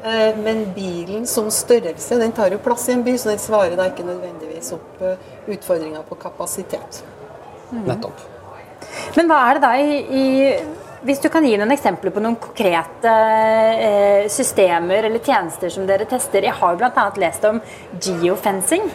Eh, 0.03 0.39
men 0.39 0.65
bilen 0.75 1.27
som 1.31 1.51
størrelse 1.55 2.19
den 2.21 2.35
tar 2.35 2.55
jo 2.55 2.63
plass 2.63 2.89
i 2.91 2.97
en 2.97 3.05
by, 3.07 3.15
så 3.19 3.31
den 3.33 3.43
svarer 3.43 3.77
da 3.79 3.89
ikke 3.91 4.07
nødvendigvis 4.07 4.73
opp 4.77 5.05
utfordringa 5.47 6.03
på 6.09 6.19
kapasitet. 6.19 7.05
Mm. 7.71 7.85
Nettopp. 7.87 8.27
Men 9.17 9.31
hva 9.31 9.39
er 9.47 9.57
det 9.57 9.65
da 9.65 9.73
i, 9.81 9.97
i 10.21 10.27
Hvis 11.07 11.21
du 11.23 11.29
kan 11.31 11.45
gi 11.47 11.55
noen 11.59 11.71
eksempler 11.71 12.11
på 12.11 12.23
noen 12.23 12.39
konkrete 12.43 13.11
eh, 13.79 14.25
systemer 14.33 15.07
eller 15.07 15.23
tjenester 15.23 15.71
som 15.71 15.87
dere 15.87 16.09
tester. 16.09 16.43
Jeg 16.43 16.57
har 16.59 16.79
bl.a. 16.81 17.05
lest 17.23 17.45
om 17.47 17.61
geofencing. 18.03 18.89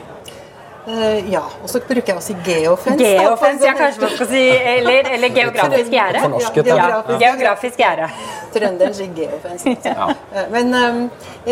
Uh, 0.87 1.31
ja, 1.31 1.43
og 1.61 1.69
så 1.69 1.77
bruker 1.85 2.09
jeg 2.09 2.17
å 2.17 2.23
si 2.25 2.33
geofence. 2.41 3.05
Geofence, 3.05 3.65
ja, 3.67 3.73
kanskje 3.77 4.01
man 4.01 4.13
skal 4.15 4.29
si 4.31 4.39
Eller, 4.49 5.09
eller 5.13 5.35
geografisk 5.35 5.93
gjerde. 5.93 6.23
Ja, 6.41 7.17
geografisk 7.21 7.83
gjerde. 7.83 8.07
Trønderen 8.51 8.95
sier 8.97 9.11
geofence. 9.15 9.75
Ja. 9.85 10.07
Eh, 10.33 10.47
men, 10.49 10.73
um, 10.73 11.03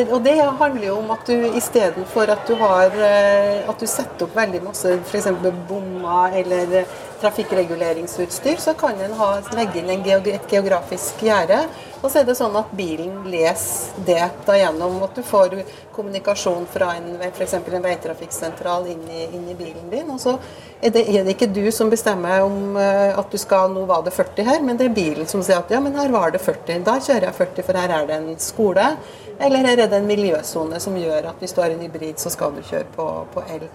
og 0.08 0.24
det 0.26 0.34
handler 0.39 0.88
jo 0.88 0.96
om 1.04 1.13
at 1.13 1.30
du 1.30 1.46
istedenfor 1.60 2.34
at 2.34 2.50
du 2.50 2.56
har 2.60 2.89
uh, 2.96 3.70
At 3.70 3.82
du 3.82 3.86
setter 3.89 4.26
opp 4.26 4.36
veldig 4.38 4.63
masse 4.65 4.98
f.eks. 4.98 5.30
bommer 5.70 6.39
eller 6.42 6.82
trafikkreguleringsutstyr, 7.21 8.58
så 8.62 8.73
kan 8.79 8.99
en 9.01 9.13
ha, 9.19 9.29
legge 9.58 9.82
inn 9.82 9.91
et 9.91 10.51
geografisk 10.51 11.23
gjerde. 11.23 11.62
Og 11.99 12.08
så 12.08 12.21
er 12.21 12.27
det 12.29 12.38
sånn 12.39 12.55
at 12.55 12.71
bilen 12.75 13.25
leser 13.27 14.05
det 14.08 14.21
da 14.47 14.55
gjennom 14.55 15.01
at 15.03 15.17
du 15.17 15.23
får 15.25 15.58
kommunikasjon 15.95 16.63
fra 16.71 16.93
f.eks. 16.95 17.58
en 17.60 17.84
veitrafikksentral 17.84 18.88
inn 18.88 19.03
i, 19.12 19.25
inn 19.36 19.49
i, 19.51 19.55
bilen 19.60 19.89
din. 19.91 20.08
Og 20.13 20.21
så 20.23 20.38
er 20.79 20.93
det, 20.95 21.03
er 21.03 21.25
det, 21.27 21.36
ikke 21.36 21.51
du 21.51 21.65
som 21.75 21.91
bestemmer 21.91 22.45
om 22.45 22.77
uh, 22.79 23.19
at 23.19 23.32
du 23.32 23.38
skal 23.41 23.73
nå 23.73 23.84
var 23.89 24.05
det 24.05 24.15
40 24.15 24.47
her, 24.47 24.63
men 24.63 24.79
det 24.79 24.88
er 24.88 24.95
bilen 24.95 25.27
som 25.27 25.43
sier 25.43 25.60
at 25.60 25.73
ja, 25.75 25.82
men 25.84 25.97
her 25.99 26.13
var 26.15 26.32
det 26.32 26.39
40. 26.45 26.86
Da 26.88 26.95
kjører 27.03 27.27
jeg 27.27 27.39
40, 27.41 27.67
for 27.67 27.82
her 27.84 27.95
er 27.97 28.08
det 28.08 28.19
en 28.21 28.32
skole. 28.39 28.91
Eller 29.39 29.67
her 29.67 29.84
er 29.84 29.91
det 29.91 29.99
en 29.99 30.08
miljøsone 30.08 30.79
som 30.79 30.95
gjør 30.99 31.34
at 31.34 31.43
hvis 31.43 31.55
du 31.55 31.63
har 31.63 31.75
en 31.75 31.84
hybrid, 31.84 32.15
så 32.19 32.32
skal 32.32 32.55
du 32.55 32.63
kjøre 32.63 32.88
på, 32.95 33.10
på 33.36 33.43
el. 33.51 33.67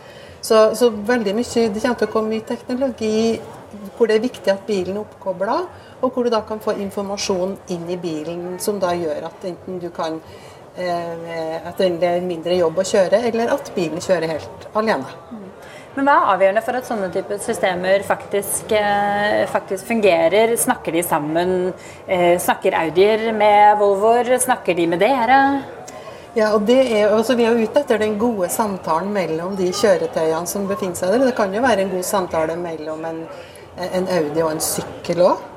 Så, 0.44 0.74
så, 0.76 0.90
veldig 0.92 1.32
mye, 1.38 1.68
det 1.72 1.80
kommer 1.80 2.00
til 2.00 2.08
å 2.10 2.12
komme 2.12 2.34
mye 2.34 2.44
teknologi 2.44 3.40
hvor 3.96 4.10
det 4.10 4.18
er 4.18 4.26
viktig 4.26 4.50
at 4.52 4.66
bilen 4.68 4.98
er 4.98 5.02
oppkobla, 5.02 5.54
og 6.04 6.10
hvor 6.12 6.26
du 6.26 6.30
da 6.30 6.42
kan 6.46 6.60
få 6.62 6.76
informasjon 6.84 7.56
inn 7.72 7.86
i 7.90 7.96
bilen 7.98 8.58
som 8.62 8.76
da 8.82 8.92
gjør 8.94 9.24
at 9.30 9.46
enten 9.48 9.80
du 9.82 9.88
kan 9.94 10.20
eh, 10.76 11.56
at 11.64 11.80
det 11.80 12.10
er 12.10 12.26
mindre 12.28 12.58
jobb 12.58 12.82
å 12.82 12.86
kjøre, 12.86 13.24
eller 13.30 13.54
at 13.56 13.72
bilen 13.74 14.04
kjører 14.04 14.36
helt 14.36 14.68
alene. 14.76 15.16
Men 15.94 16.08
hva 16.08 16.14
er 16.18 16.30
avgjørende 16.34 16.62
for 16.66 16.76
at 16.76 16.88
sånne 16.88 17.08
typer 17.14 17.38
systemer 17.42 18.04
faktisk, 18.06 18.72
eh, 18.74 19.44
faktisk 19.50 19.86
fungerer? 19.86 20.56
Snakker 20.58 20.92
de 20.92 21.04
sammen? 21.06 21.72
Eh, 22.06 22.34
snakker 22.42 22.74
Audier 22.74 23.30
med 23.32 23.78
Volvoer? 23.78 24.36
Snakker 24.42 24.74
de 24.74 24.88
med 24.90 25.00
dere? 25.00 25.40
Ja, 26.34 26.50
og 26.54 26.66
det 26.66 26.80
er, 26.82 27.12
altså 27.14 27.36
Vi 27.38 27.46
er 27.46 27.54
ute 27.54 27.84
etter 27.84 28.00
den 28.02 28.18
gode 28.18 28.48
samtalen 28.50 29.12
mellom 29.14 29.54
de 29.58 29.70
kjøretøyene 29.70 30.50
som 30.50 30.66
befinner 30.70 30.98
seg 30.98 31.14
der. 31.14 31.28
Det 31.28 31.36
kan 31.38 31.54
jo 31.54 31.62
være 31.62 31.86
en 31.86 31.92
god 31.94 32.06
samtale 32.06 32.56
mellom 32.58 33.04
en, 33.06 33.26
en 33.78 34.08
Audi 34.18 34.42
og 34.42 34.54
en 34.56 34.64
sykkel 34.64 35.22
òg. 35.28 35.50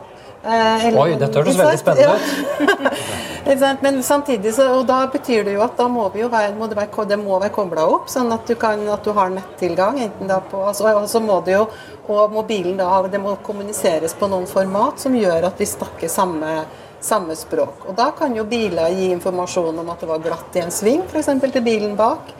Eh, 0.48 0.94
Oi, 0.96 1.16
dette 1.20 1.42
høres 1.42 1.58
veldig 1.58 1.80
spennende 1.82 2.13
ut. 2.13 3.02
Ja. 3.48 3.74
Men 3.84 4.00
samtidig 4.04 4.54
så, 4.56 4.68
og 4.78 4.86
da 4.88 5.02
betyr 5.12 5.44
det 5.48 5.56
jo 5.56 5.63
at 5.66 5.76
da 5.80 5.88
må, 5.92 6.06
vi 6.13 6.22
jo 6.22 6.30
være, 6.32 6.54
må 6.56 6.70
det, 6.70 6.78
være, 6.78 7.06
det 7.10 7.18
må 7.20 7.40
være 7.42 7.56
kobla 7.56 7.88
opp, 7.90 8.10
sånn 8.12 8.32
at 8.36 8.48
du, 8.48 8.54
kan, 8.60 8.84
at 8.94 9.04
du 9.04 9.12
har 9.18 9.32
nettilgang. 9.34 10.00
enten 10.04 10.30
da 10.30 10.40
på, 10.44 10.62
altså, 10.70 10.92
og 10.94 11.10
så 11.10 11.24
må 11.24 11.40
det 11.48 11.58
jo, 11.58 11.66
og 12.08 12.36
mobilen 12.36 12.78
da, 12.80 13.02
det 13.12 13.20
må 13.24 13.36
kommuniseres 13.44 14.13
på 14.16 14.30
noen 14.32 14.48
format 14.48 15.02
som 15.02 15.16
gjør 15.16 15.50
at 15.50 15.60
vi 15.60 15.68
snakker 15.68 16.12
samme 16.12 16.60
samme 17.02 17.36
språk. 17.36 17.88
Og 17.88 17.96
Da 17.96 18.12
kan 18.18 18.36
jo 18.36 18.44
biler 18.44 18.90
gi 18.90 19.12
informasjon 19.12 19.80
om 19.80 19.90
at 19.90 20.02
det 20.02 20.10
var 20.10 20.24
glatt 20.24 20.56
i 20.56 20.64
en 20.66 20.72
sving, 20.72 21.04
f.eks. 21.08 21.30
til 21.42 21.64
bilen 21.66 21.96
bak. 21.96 22.34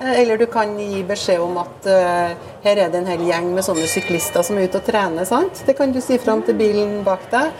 Eh, 0.00 0.20
eller 0.20 0.38
du 0.38 0.46
kan 0.46 0.78
gi 0.78 1.02
beskjed 1.04 1.40
om 1.42 1.58
at 1.58 1.88
uh, 1.90 2.36
her 2.62 2.76
er 2.76 2.92
det 2.92 3.00
en 3.00 3.10
hel 3.10 3.24
gjeng 3.26 3.50
med 3.54 3.66
sånne 3.66 3.88
syklister 3.90 4.46
som 4.46 4.58
er 4.58 4.68
ute 4.68 4.78
og 4.78 4.86
trener. 4.86 5.26
sant? 5.26 5.64
Det 5.66 5.74
kan 5.76 5.92
du 5.92 6.00
si 6.00 6.18
fram 6.22 6.42
til 6.46 6.54
bilen 6.58 7.02
bak 7.06 7.26
deg. 7.32 7.50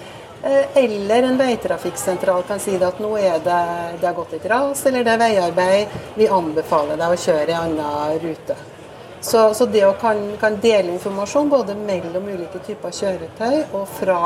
Uh, 0.45 0.65
eller 0.79 1.27
en 1.27 1.39
veitrafikksentral 1.41 2.45
kan 2.47 2.63
si 2.63 2.77
at 2.79 3.01
nå 3.03 3.17
er 3.19 3.43
det, 3.43 3.61
det 3.99 4.07
har 4.07 4.15
gått 4.15 4.37
et 4.39 4.47
ras 4.51 4.85
eller 4.87 5.05
det 5.05 5.17
er 5.17 5.23
veiarbeid. 5.25 6.01
Vi 6.15 6.31
anbefaler 6.31 7.01
deg 7.01 7.15
å 7.15 7.23
kjøre 7.27 7.51
i 7.51 7.59
annen 7.59 8.21
rute. 8.23 8.59
Så, 9.21 9.49
så 9.55 9.67
det 9.67 9.83
å 9.83 9.97
kan, 9.99 10.21
kan 10.39 10.61
dele 10.63 10.93
informasjon 10.95 11.51
både 11.51 11.75
mellom 11.75 12.29
ulike 12.31 12.61
typer 12.63 12.95
kjøretøy 12.95 13.75
og 13.75 13.89
fra 13.99 14.21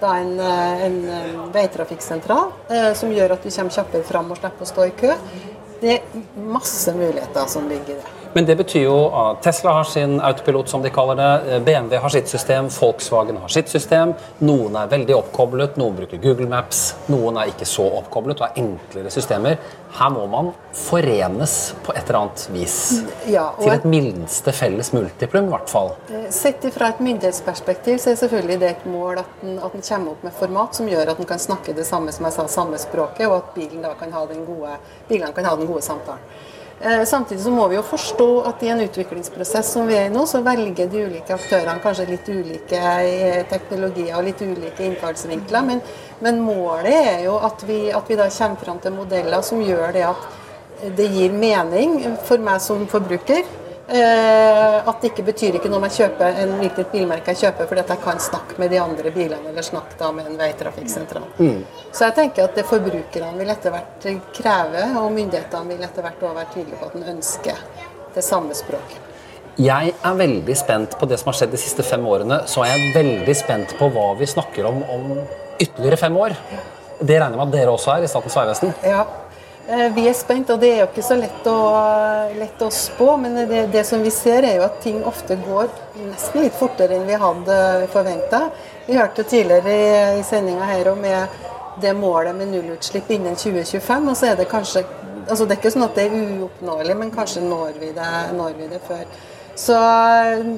da 0.00 0.14
en, 0.18 0.32
eh, 0.40 0.84
en, 0.86 0.98
en 1.08 1.52
veitrafikksentral 1.54 2.52
eh, 2.68 2.92
som 2.98 3.12
gjør 3.12 3.36
at 3.36 3.44
du 3.44 3.50
kommer 3.50 3.76
kjappere 3.76 4.06
fram 4.08 4.32
og 4.32 4.40
slipper 4.40 4.66
å 4.66 4.72
stå 4.72 4.88
i 4.88 4.96
kø. 5.02 5.18
Det 5.80 5.96
er 5.96 6.24
masse 6.36 6.92
muligheter 6.96 7.46
som 7.48 7.68
ligger 7.68 7.96
i 7.96 8.00
det. 8.00 8.19
Men 8.32 8.46
det 8.46 8.56
betyr 8.56 8.84
jo 8.84 8.98
at 9.16 9.42
Tesla 9.42 9.72
har 9.80 9.84
sin 9.90 10.20
autopilot, 10.20 10.68
som 10.68 10.82
de 10.82 10.90
kaller 10.94 11.18
det. 11.18 11.60
BMW 11.66 11.96
har 11.98 12.12
sitt 12.14 12.28
system, 12.28 12.68
Volkswagen 12.70 13.40
har 13.42 13.50
sitt 13.50 13.68
system. 13.68 14.12
Noen 14.38 14.76
er 14.78 14.90
veldig 14.92 15.16
oppkoblet, 15.16 15.78
noen 15.80 15.96
bruker 15.98 16.20
Google 16.22 16.46
Maps. 16.50 16.82
Noen 17.10 17.40
er 17.40 17.50
ikke 17.50 17.66
så 17.66 17.88
oppkoblet 17.98 18.38
og 18.38 18.46
har 18.46 18.60
enklere 18.62 19.10
systemer. 19.10 19.58
Her 19.98 20.12
må 20.14 20.28
man 20.30 20.52
forenes 20.76 21.56
på 21.82 21.90
et 21.96 22.04
eller 22.04 22.20
annet 22.20 22.44
vis. 22.54 22.76
Ja, 23.26 23.48
til 23.58 23.72
et 23.72 23.88
minste 23.90 24.54
felles 24.54 24.92
multiplum, 24.94 25.48
i 25.50 25.54
hvert 25.56 25.72
fall. 25.72 25.90
Eh, 26.14 26.28
sett 26.34 26.62
fra 26.74 26.92
et 26.94 27.02
myndighetsperspektiv 27.02 27.98
så 27.98 28.12
er 28.12 28.20
selvfølgelig 28.22 28.60
det 28.62 28.70
et 28.76 28.86
mål 28.86 29.24
at 29.24 29.34
den, 29.42 29.58
at 29.58 29.74
den 29.74 29.82
kommer 29.88 30.14
opp 30.14 30.22
med 30.28 30.38
format 30.38 30.78
som 30.78 30.88
gjør 30.90 31.10
at 31.10 31.18
den 31.18 31.26
kan 31.26 31.42
snakke 31.42 31.74
det 31.74 31.88
samme 31.88 32.14
som 32.14 32.30
jeg 32.30 32.38
sa, 32.38 32.46
samme 32.46 32.78
språket, 32.78 33.26
og 33.26 33.40
at 33.40 33.52
bilen 33.58 33.82
da 33.82 33.96
kan 33.98 34.14
ha 34.14 34.22
den 34.30 34.46
gode, 34.46 34.78
bilene 35.10 35.34
kan 35.34 35.50
ha 35.50 35.58
den 35.58 35.66
gode 35.66 35.82
samtalen. 35.82 36.22
Eh, 36.82 37.04
samtidig 37.04 37.42
så 37.42 37.50
må 37.50 37.66
vi 37.68 37.76
jo 37.76 37.82
forstå 37.84 38.26
at 38.48 38.62
i 38.64 38.70
en 38.72 38.78
utviklingsprosess 38.80 39.72
som 39.74 39.84
vi 39.88 39.98
er 40.00 40.06
i 40.08 40.12
nå, 40.12 40.22
så 40.24 40.40
velger 40.40 40.88
de 40.88 41.02
ulike 41.10 41.34
aktørene 41.36 41.82
kanskje 41.84 42.06
litt 42.08 42.30
ulike 42.32 42.80
eh, 42.80 43.42
teknologier 43.50 44.16
og 44.16 44.24
litt 44.24 44.40
ulike 44.40 44.86
innfallsvinkler. 44.86 45.66
Men, 45.66 45.82
men 46.24 46.40
målet 46.40 46.96
er 46.96 47.26
jo 47.26 47.34
at 47.36 47.66
vi, 47.68 47.82
at 47.92 48.08
vi, 48.08 48.16
da 48.16 48.30
kommer 48.32 48.64
fram 48.64 48.80
til 48.80 48.96
modeller 48.96 49.44
som 49.44 49.60
gjør 49.60 49.92
det 49.92 50.06
at 50.08 50.24
det 50.96 51.10
gir 51.12 51.36
mening 51.36 51.98
for 52.24 52.40
meg 52.40 52.64
som 52.64 52.86
forbruker. 52.88 53.44
Eh, 53.90 54.88
at 54.88 55.00
det 55.02 55.08
ikke 55.10 55.24
betyr 55.26 55.56
ikke 55.58 55.66
noe 55.70 55.80
om 55.80 55.84
jeg 55.88 55.96
kjøper 55.96 56.36
en, 56.44 56.52
hvilket 56.60 56.92
bilmerke 56.92 57.32
jeg 57.32 57.40
kjøper 57.40 57.66
fordi 57.66 57.82
at 57.82 57.88
jeg 57.90 58.02
kan 58.04 58.20
snakke 58.22 58.58
med 58.62 58.70
de 58.70 58.78
andre 58.78 59.10
bilene 59.10 59.50
eller 59.50 59.64
snakke 59.66 59.96
da 59.98 60.12
med 60.14 60.28
en 60.30 60.36
veitrafikksentral. 60.38 61.24
Mm. 61.40 61.64
Så 61.90 62.04
jeg 62.06 62.14
tenker 62.20 62.46
at 62.46 62.54
det 62.54 62.68
forbrukerne 62.70 63.32
vil 63.40 63.50
etter 63.50 63.74
hvert 63.74 64.06
kreve, 64.36 64.84
og 65.00 65.10
myndighetene 65.16 65.74
vil 65.74 65.82
etter 65.82 66.06
hvert 66.06 66.22
også 66.22 66.36
være 66.36 66.52
tydelige 66.54 66.78
på 66.78 66.90
at 66.90 66.98
en 67.00 67.08
ønsker 67.16 67.64
det 68.14 68.24
samme 68.26 68.54
språket. 68.54 69.08
Jeg 69.58 69.90
er 70.06 70.20
veldig 70.22 70.56
spent 70.56 70.94
på 71.00 71.08
det 71.10 71.18
som 71.18 71.32
har 71.32 71.40
skjedd 71.40 71.50
de 71.56 71.60
siste 71.60 71.82
fem 71.84 72.06
årene. 72.06 72.44
Så 72.48 72.62
er 72.62 72.70
jeg 72.70 72.92
veldig 72.94 73.34
spent 73.36 73.74
på 73.80 73.90
hva 73.90 74.12
vi 74.20 74.28
snakker 74.30 74.70
om 74.70 74.84
om 74.86 75.10
ytterligere 75.58 75.98
fem 75.98 76.14
år. 76.16 76.36
Det 77.00 77.18
regner 77.18 77.34
jeg 77.34 77.42
med 77.42 77.48
at 77.48 77.58
dere 77.58 77.74
også 77.74 77.96
er 77.96 78.06
i 78.06 78.12
Statens 78.12 78.38
vegvesen? 78.38 78.70
Ja, 78.86 79.02
vi 79.94 80.06
er 80.08 80.14
spent, 80.18 80.50
og 80.50 80.58
det 80.62 80.70
er 80.72 80.78
jo 80.80 80.88
ikke 80.88 81.04
så 81.04 81.16
lett 81.18 81.46
å, 81.46 81.58
lett 82.38 82.62
å 82.64 82.70
spå. 82.74 83.12
Men 83.22 83.36
det, 83.50 83.66
det, 83.74 83.84
som 83.86 84.02
vi 84.02 84.10
ser, 84.14 84.46
er 84.46 84.58
jo 84.58 84.66
at 84.66 84.80
ting 84.82 85.02
ofte 85.06 85.36
går 85.44 85.68
nesten 86.08 86.42
litt 86.44 86.56
fortere 86.58 86.96
enn 86.96 87.06
vi 87.06 87.18
hadde 87.20 87.60
forventa. 87.92 88.46
Vi 88.88 88.98
hørte 88.98 89.26
tidligere 89.28 89.76
i, 89.76 90.18
i 90.20 90.24
sendinga 90.26 90.66
her 90.72 90.90
om 90.90 91.04
det 91.80 91.94
målet 91.94 92.36
med 92.36 92.50
nullutslipp 92.50 93.10
innen 93.14 93.36
2025, 93.38 94.08
og 94.10 94.18
så 94.18 94.32
er 94.32 94.40
det 94.40 94.50
kanskje 94.50 94.84
altså 95.30 95.44
Det 95.46 95.54
er 95.54 95.60
ikke 95.60 95.70
sånn 95.70 95.84
at 95.84 95.98
det 95.98 96.04
er 96.08 96.14
uoppnåelig, 96.40 96.94
men 96.98 97.12
kanskje 97.14 97.42
når 97.44 97.76
vi 97.78 97.90
det, 97.94 98.12
når 98.34 98.56
vi 98.58 98.66
det 98.70 98.80
før. 98.82 99.04
Så, 99.54 99.76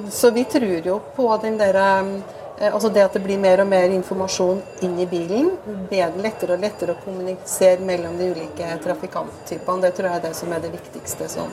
så, 0.09 0.31
vi 0.31 0.45
tror 0.49 0.87
jo 0.87 0.99
på 1.15 1.27
den 1.43 1.59
der, 1.59 1.77
eh, 1.77 2.39
altså 2.71 2.89
det 2.93 3.03
at 3.03 3.15
det 3.17 3.23
blir 3.23 3.39
mer 3.41 3.63
og 3.63 3.69
mer 3.69 3.91
informasjon 3.95 4.61
inn 4.85 4.95
i 5.01 5.07
bilen. 5.09 5.51
Bedre, 5.89 6.21
lettere 6.23 6.57
og 6.57 6.63
lettere 6.63 6.95
å 6.95 7.01
kommunisere 7.03 7.83
mellom 7.83 8.17
de 8.19 8.31
ulike 8.33 8.69
trafikanttypene. 8.85 9.83
Det 9.87 9.93
tror 9.97 10.09
jeg 10.09 10.21
er 10.21 10.25
det 10.27 10.33
som 10.37 10.53
er 10.53 10.63
det 10.63 10.73
viktigste 10.75 11.29
som, 11.31 11.51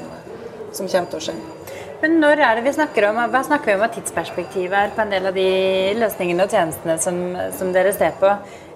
som 0.73 0.91
kommer 0.91 1.13
til 1.13 1.21
å 1.21 1.25
skje. 1.29 1.37
Men 2.01 2.17
når 2.17 2.41
er 2.41 2.57
det 2.57 2.65
vi 2.65 2.73
snakker 2.73 3.11
om, 3.11 3.19
hva 3.29 3.43
snakker 3.45 3.73
vi 3.73 3.77
om 3.77 3.85
av 3.85 3.93
tidsperspektiv 3.93 4.73
på 4.73 5.05
en 5.05 5.13
del 5.13 5.29
av 5.29 5.37
de 5.37 5.51
løsningene 6.01 6.47
og 6.47 6.55
tjenestene 6.55 6.97
som, 7.03 7.19
som 7.59 7.75
dere 7.75 7.93
ser 7.93 8.15
på? 8.21 8.31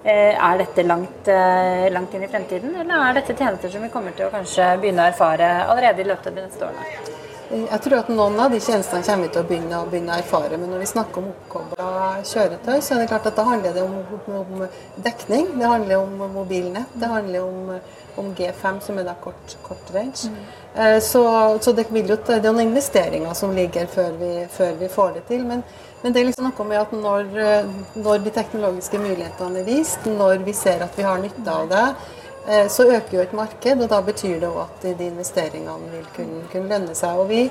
Eh, 0.05 0.37
er 0.37 0.59
dette 0.61 0.85
langt, 0.85 1.27
eh, 1.33 1.87
langt, 1.89 2.13
inn 2.13 2.27
i 2.27 2.29
fremtiden, 2.29 2.75
eller 2.83 3.07
er 3.07 3.17
dette 3.17 3.33
tjenester 3.33 3.73
som 3.73 3.81
vi 3.81 3.89
kommer 3.89 4.13
til 4.13 4.27
å 4.27 4.33
kanskje 4.33 4.75
begynne 4.83 5.01
å 5.01 5.09
erfare 5.09 5.49
allerede 5.65 6.05
i 6.05 6.11
løpet 6.11 6.29
av 6.29 6.37
de 6.37 6.43
neste 6.45 6.67
årene? 6.67 7.23
Jeg 7.51 7.81
tror 7.85 7.97
at 7.99 8.09
noen 8.09 8.39
av 8.41 8.53
de 8.53 8.59
tjenestene 8.63 9.05
kommer 9.05 9.27
vi 9.27 9.33
til 9.35 9.43
å 9.43 9.47
begynne, 9.49 9.81
å 9.81 9.89
begynne 9.89 10.15
å 10.15 10.21
erfare. 10.23 10.57
Men 10.57 10.71
når 10.73 10.81
vi 10.81 10.89
snakker 10.89 11.21
om 11.21 11.29
oppkobla 11.31 11.89
kjøretøy, 12.25 12.79
så 12.81 12.95
er 12.95 13.03
det 13.03 13.09
klart 13.11 13.29
at 13.29 13.37
da 13.37 13.45
handler 13.47 13.75
det 13.75 13.85
om, 13.85 13.95
om, 14.39 14.65
dekning. 15.05 15.51
Det 15.59 15.69
handler 15.69 16.01
om 16.01 16.25
mobilnett. 16.33 16.93
Det 16.93 17.09
handler 17.11 17.45
om, 17.45 17.73
om 18.21 18.31
G5, 18.37 18.79
som 18.87 19.01
er 19.01 19.09
da 19.09 19.15
kort, 19.21 19.57
kort 19.65 19.93
range. 19.93 20.31
Mm. 20.31 20.43
Eh, 20.73 20.99
så, 21.05 21.25
så, 21.61 21.75
det, 21.77 21.89
vil 21.93 22.09
jo, 22.15 22.19
det 22.27 22.39
er 22.41 22.47
noen 22.49 22.67
investeringer 22.67 23.37
som 23.37 23.53
ligger 23.55 23.91
før 23.93 24.15
vi, 24.21 24.31
før 24.51 24.79
vi 24.81 24.91
får 24.97 25.19
det 25.19 25.27
til. 25.33 25.45
Men 25.45 25.65
men 26.05 26.13
det 26.13 26.21
er 26.21 26.27
liksom 26.27 26.45
noe 26.45 26.65
med 26.69 26.77
at 26.77 26.91
når, 26.93 27.29
eh, 27.41 27.69
når, 27.97 28.19
de 28.21 28.31
teknologiske 28.35 28.99
mulighetene 29.01 29.63
er 29.63 29.65
vist, 29.65 30.03
når 30.05 30.43
vi 30.45 30.53
ser 30.53 30.83
at 30.85 30.93
vi 30.93 31.01
har 31.01 31.17
nytte 31.17 31.49
av 31.49 31.71
det, 31.71 31.79
eh, 31.81 32.24
så 32.69 32.85
øker 32.85 33.17
jo 33.17 33.23
et 33.23 33.33
marked. 33.33 33.81
Og 33.81 33.89
da 33.89 34.01
betyr 34.05 34.39
det 34.43 34.49
òg 34.49 34.61
at 34.65 34.85
de 34.99 35.09
investeringene 35.09 35.91
vil 35.93 36.05
kunne, 36.15 36.43
kunne 36.51 36.69
lønne 36.69 36.95
seg. 36.97 37.19
Og 37.19 37.29
vi, 37.29 37.41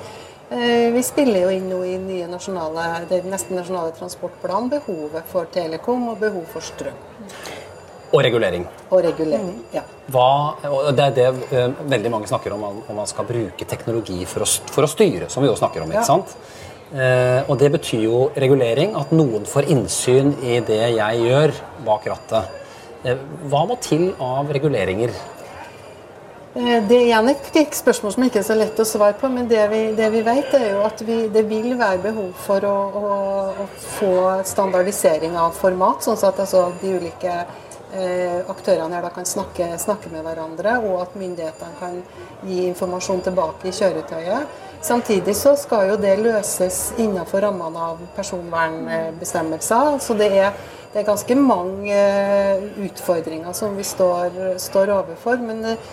eh, 0.50 0.88
vi, 0.94 1.02
spiller 1.02 1.46
jo 1.46 1.52
inn 1.54 1.68
nå 1.70 1.82
i 1.88 1.98
nye 1.98 2.30
nasjonale, 2.30 3.04
det 3.10 3.24
nesten 3.28 3.58
nasjonale 3.58 3.94
transportplan 3.98 4.70
behovet 4.72 5.28
for 5.30 5.50
telekom 5.52 6.08
og 6.14 6.18
behov 6.22 6.46
for 6.52 6.64
strøm. 6.64 6.98
Og 8.14 8.22
regulering. 8.22 8.66
Og 8.94 9.00
regulering, 9.02 9.56
ja. 9.74 9.82
Hva, 10.14 10.54
og 10.68 10.92
det 10.94 11.06
er 11.08 11.14
det 11.16 11.62
veldig 11.90 12.10
mange 12.12 12.28
snakker 12.30 12.52
om, 12.54 12.62
om 12.86 12.94
man 12.94 13.08
skal 13.10 13.26
bruke 13.26 13.66
teknologi 13.66 14.20
for 14.30 14.44
å, 14.44 14.50
for 14.70 14.86
å 14.86 14.90
styre, 14.90 15.26
som 15.32 15.42
vi 15.42 15.50
jo 15.50 15.56
snakker 15.58 15.82
om. 15.82 15.90
ikke 15.90 16.06
sant? 16.06 16.36
Eh, 16.94 17.40
og 17.50 17.58
det 17.58 17.72
betyr 17.74 18.04
jo 18.04 18.18
regulering, 18.38 18.92
at 18.94 19.10
noen 19.10 19.48
får 19.50 19.66
innsyn 19.74 20.30
i 20.46 20.60
det 20.62 20.82
jeg 20.94 21.24
gjør 21.24 21.56
bak 21.88 22.06
rattet. 22.12 22.60
Eh, 23.04 23.20
hva 23.52 23.64
må 23.68 23.76
til 23.84 24.12
av 24.22 24.48
reguleringer? 24.56 25.12
Eh, 26.54 26.78
det 26.88 26.96
er 26.96 27.08
igjen 27.08 27.28
et 27.28 27.76
spørsmål 27.76 28.14
som 28.14 28.24
ikke 28.24 28.40
er 28.40 28.46
så 28.46 28.56
lett 28.56 28.80
å 28.80 28.86
svare 28.88 29.16
på, 29.20 29.28
men 29.28 29.48
det 29.50 29.64
vi, 29.72 29.80
det 29.98 30.08
vi 30.14 30.22
vet, 30.24 30.54
er 30.56 30.70
jo 30.72 30.84
at 30.86 31.02
vi, 31.04 31.18
det 31.34 31.44
vil 31.50 31.74
være 31.76 32.00
behov 32.06 32.30
for 32.46 32.64
å, 32.64 32.76
å, 33.00 33.10
å 33.64 33.68
få 33.98 34.14
standardisering 34.48 35.36
av 35.36 35.52
format, 35.58 36.00
sånn 36.06 36.16
at 36.16 36.40
altså, 36.46 36.68
de 36.80 36.94
ulike 36.96 37.34
eh, 37.34 38.40
aktørene 38.48 38.96
her 38.96 39.10
kan 39.12 39.28
snakke, 39.28 39.74
snakke, 39.82 40.12
med 40.14 40.24
hverandre, 40.24 40.78
og 40.86 41.02
at 41.04 41.18
myndighetene 41.20 41.80
kan 41.82 42.00
gi 42.48 42.62
informasjon 42.70 43.26
tilbake 43.28 43.68
i 43.68 43.74
kjøretøyet. 43.74 44.62
Samtidig 44.84 45.36
så 45.36 45.54
skal 45.56 45.86
jo 45.88 45.94
det 45.96 46.18
løses 46.20 46.90
innenfor 47.00 47.40
rammene 47.40 47.84
av 47.88 48.00
personvernbestemmelser. 48.12 49.94
Så 50.04 50.12
det 50.18 50.26
er, 50.36 50.50
det 50.92 51.00
er 51.00 51.06
ganske 51.06 51.36
mange 51.40 51.94
eh, 51.96 52.66
utfordringer 52.84 53.56
som 53.56 53.78
vi 53.78 53.84
står, 53.88 54.58
står 54.60 54.92
overfor. 54.92 55.40
Men 55.40 55.64
eh, 55.70 55.86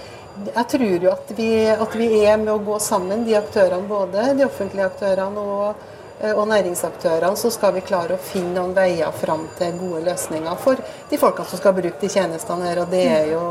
jeg 0.49 0.65
tror 0.73 1.05
jo 1.05 1.13
at 1.13 1.31
vi, 1.37 1.47
at 1.71 1.95
vi, 1.95 2.09
er 2.19 2.35
med 2.41 2.51
å 2.51 2.57
gå 2.67 2.81
sammen, 2.83 3.23
de 3.23 3.37
aktørene, 3.39 3.87
både 3.87 4.25
de 4.35 4.43
offentlige 4.49 4.89
aktørene 4.91 5.39
og, 5.39 5.87
eh, 6.19 6.33
og 6.33 6.51
næringsaktørene, 6.51 7.39
så 7.39 7.53
skal 7.55 7.71
vi 7.77 7.85
klare 7.87 8.19
å 8.19 8.25
finne 8.25 8.57
noen 8.57 8.75
veier 8.75 9.15
fram 9.21 9.47
til 9.55 9.79
gode 9.79 10.03
løsninger 10.09 10.59
for 10.65 10.83
de 11.07 11.21
folkene 11.23 11.47
som 11.47 11.63
skal 11.63 11.77
bruke 11.79 12.03
de 12.03 12.11
tjenestene 12.11 12.67
her. 12.67 12.83
Og 12.83 12.91
det 12.91 13.05
er 13.07 13.31
jo 13.37 13.47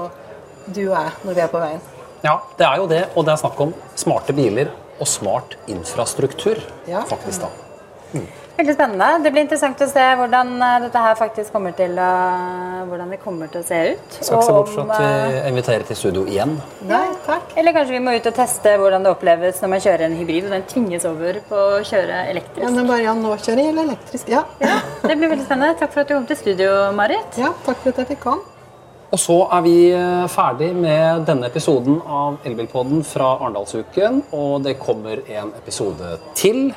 du 0.68 0.84
og 0.90 0.94
jeg 0.98 1.16
når 1.24 1.32
vi 1.32 1.46
er 1.48 1.50
på 1.56 1.64
veien. 1.64 1.82
Ja, 2.28 2.36
det 2.60 2.68
er 2.68 2.84
jo 2.84 2.92
det. 2.92 3.02
Og 3.16 3.24
det 3.24 3.38
er 3.38 3.44
snakk 3.46 3.64
om 3.64 3.72
smarte 3.96 4.36
biler 4.36 4.76
og 5.00 5.08
smart 5.08 5.56
infrastruktur, 5.70 6.60
ja. 6.90 7.02
faktisk. 7.08 7.46
da. 7.46 7.50
Mm. 8.12 8.28
Veldig 8.60 8.74
spennende. 8.74 9.06
Det 9.24 9.30
blir 9.32 9.44
interessant 9.46 9.80
å 9.80 9.86
se 9.88 10.02
hvordan 10.18 10.50
eh, 10.60 10.74
dette 10.82 11.00
her 11.00 11.14
faktisk 11.16 11.54
kommer 11.54 11.72
til 11.78 11.94
å, 11.96 12.08
hvordan 12.90 13.14
det 13.14 13.18
kommer 13.22 13.48
til 13.48 13.62
å 13.62 13.64
se 13.64 13.78
ut. 13.94 14.18
Skal 14.18 14.36
ikke 14.36 14.48
se 14.48 14.56
bort 14.58 14.72
fra 14.74 14.84
at 14.84 15.00
vi 15.00 15.38
eh, 15.38 15.48
inviterer 15.48 15.86
til 15.88 15.96
studio 15.96 16.26
igjen. 16.28 16.52
Nei, 16.90 17.06
takk. 17.24 17.54
Eller 17.56 17.76
kanskje 17.76 17.96
vi 17.96 18.02
må 18.04 18.12
ut 18.18 18.28
og 18.28 18.36
teste 18.36 18.76
hvordan 18.82 19.06
det 19.06 19.14
oppleves 19.14 19.64
når 19.64 19.74
man 19.74 19.84
kjører 19.86 20.06
en 20.10 20.18
hybrid 20.20 20.50
og 20.50 20.54
den 20.58 20.68
tvinges 20.74 21.08
over 21.08 21.40
på 21.48 21.64
å 21.78 21.82
kjøre 21.88 22.22
elektrisk. 22.34 22.66
Ja, 22.66 22.74
men 22.76 22.92
bare 22.92 23.06
ja, 23.06 23.16
nå 23.16 23.32
kjører 23.38 23.64
eller 23.70 23.88
elektrisk. 23.88 24.28
Ja. 24.28 24.44
ja. 24.60 24.76
Det 25.06 25.16
blir 25.16 25.32
veldig 25.32 25.48
spennende. 25.48 25.78
Takk 25.80 25.96
for 25.96 26.04
at 26.04 26.12
du 26.12 26.18
kom 26.18 26.28
til 26.28 26.42
studio, 26.44 26.74
Marit. 26.96 27.40
Ja, 27.40 27.54
takk 27.64 27.80
for 27.80 27.94
at 27.94 28.04
jeg 28.04 28.12
fikk 28.12 28.26
komme. 28.28 28.59
Og 29.10 29.18
så 29.18 29.34
er 29.50 29.62
vi 29.64 29.90
eh, 29.90 30.28
ferdig 30.30 30.68
med 30.78 31.24
denne 31.26 31.48
episoden 31.50 31.96
av 32.06 32.36
Elbilpodden 32.46 33.02
fra 33.02 33.40
Arendalsuken. 33.40 34.22
Og 34.38 34.62
det 34.62 34.78
kommer 34.78 35.18
en 35.26 35.50
episode 35.58 36.12
til. 36.38 36.70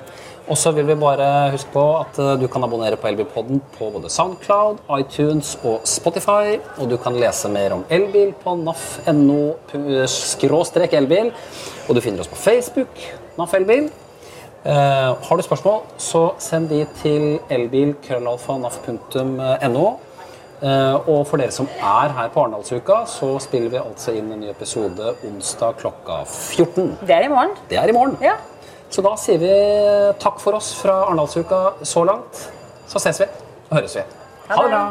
Og 0.49 0.57
så 0.57 0.73
vil 0.73 0.89
vi 0.89 0.95
bare 0.97 1.53
huske 1.53 1.69
på 1.75 1.83
at 1.99 2.17
eh, 2.17 2.39
du 2.41 2.47
kan 2.49 2.63
abonnere 2.65 2.97
på 2.97 3.05
Elbilpodden 3.11 3.61
på 3.75 3.91
både 3.93 4.09
Soundcloud, 4.09 4.77
iTunes 4.97 5.61
og 5.61 5.85
Spotify. 5.85 6.57
Og 6.81 6.89
du 6.89 6.97
kan 6.97 7.13
lese 7.21 7.45
mer 7.53 7.69
om 7.75 7.85
elbil 7.93 8.33
på 8.41 8.57
naf.no 8.63 9.53
elbil. 10.97 11.29
Og 11.85 11.93
du 11.93 12.01
finner 12.01 12.25
oss 12.25 12.33
på 12.33 12.41
Facebook, 12.47 12.89
NAF 13.37 13.53
Elbil. 13.59 13.85
Har 14.63 15.35
du 15.35 15.43
spørsmål, 15.43 15.83
så 15.99 16.31
send 16.39 16.71
de 16.71 16.87
til 17.03 17.39
elbil.krøllalfa.naf.no. 17.51 20.12
Eh, 20.63 21.09
og 21.11 21.25
for 21.27 21.41
dere 21.41 21.51
som 21.51 21.67
er 21.75 22.13
her 22.15 22.29
på 22.31 22.39
Arendalsuka, 22.45 23.01
så 23.11 23.33
spiller 23.43 23.73
vi 23.73 23.81
altså 23.81 24.13
inn 24.15 24.29
en 24.31 24.39
ny 24.45 24.51
episode 24.53 25.09
onsdag 25.27 25.75
klokka 25.81 26.21
14. 26.23 26.93
Det 27.03 27.15
er 27.17 27.25
i 27.27 27.31
morgen. 27.31 27.51
Det 27.69 27.79
er 27.81 27.91
i 27.91 27.95
morgen. 27.95 28.15
Ja. 28.23 28.37
Så 28.93 29.03
da 29.03 29.11
sier 29.19 29.41
vi 29.41 29.53
takk 30.21 30.39
for 30.39 30.55
oss 30.55 30.71
fra 30.79 31.01
Arendalsuka 31.07 31.63
så 31.83 32.05
langt. 32.07 32.45
Så 32.87 33.01
ses 33.03 33.19
vi 33.25 33.27
og 33.69 33.75
høres 33.79 33.97
vi. 33.97 34.05
Ha 34.47 34.61
det 34.61 34.71
bra. 34.71 34.83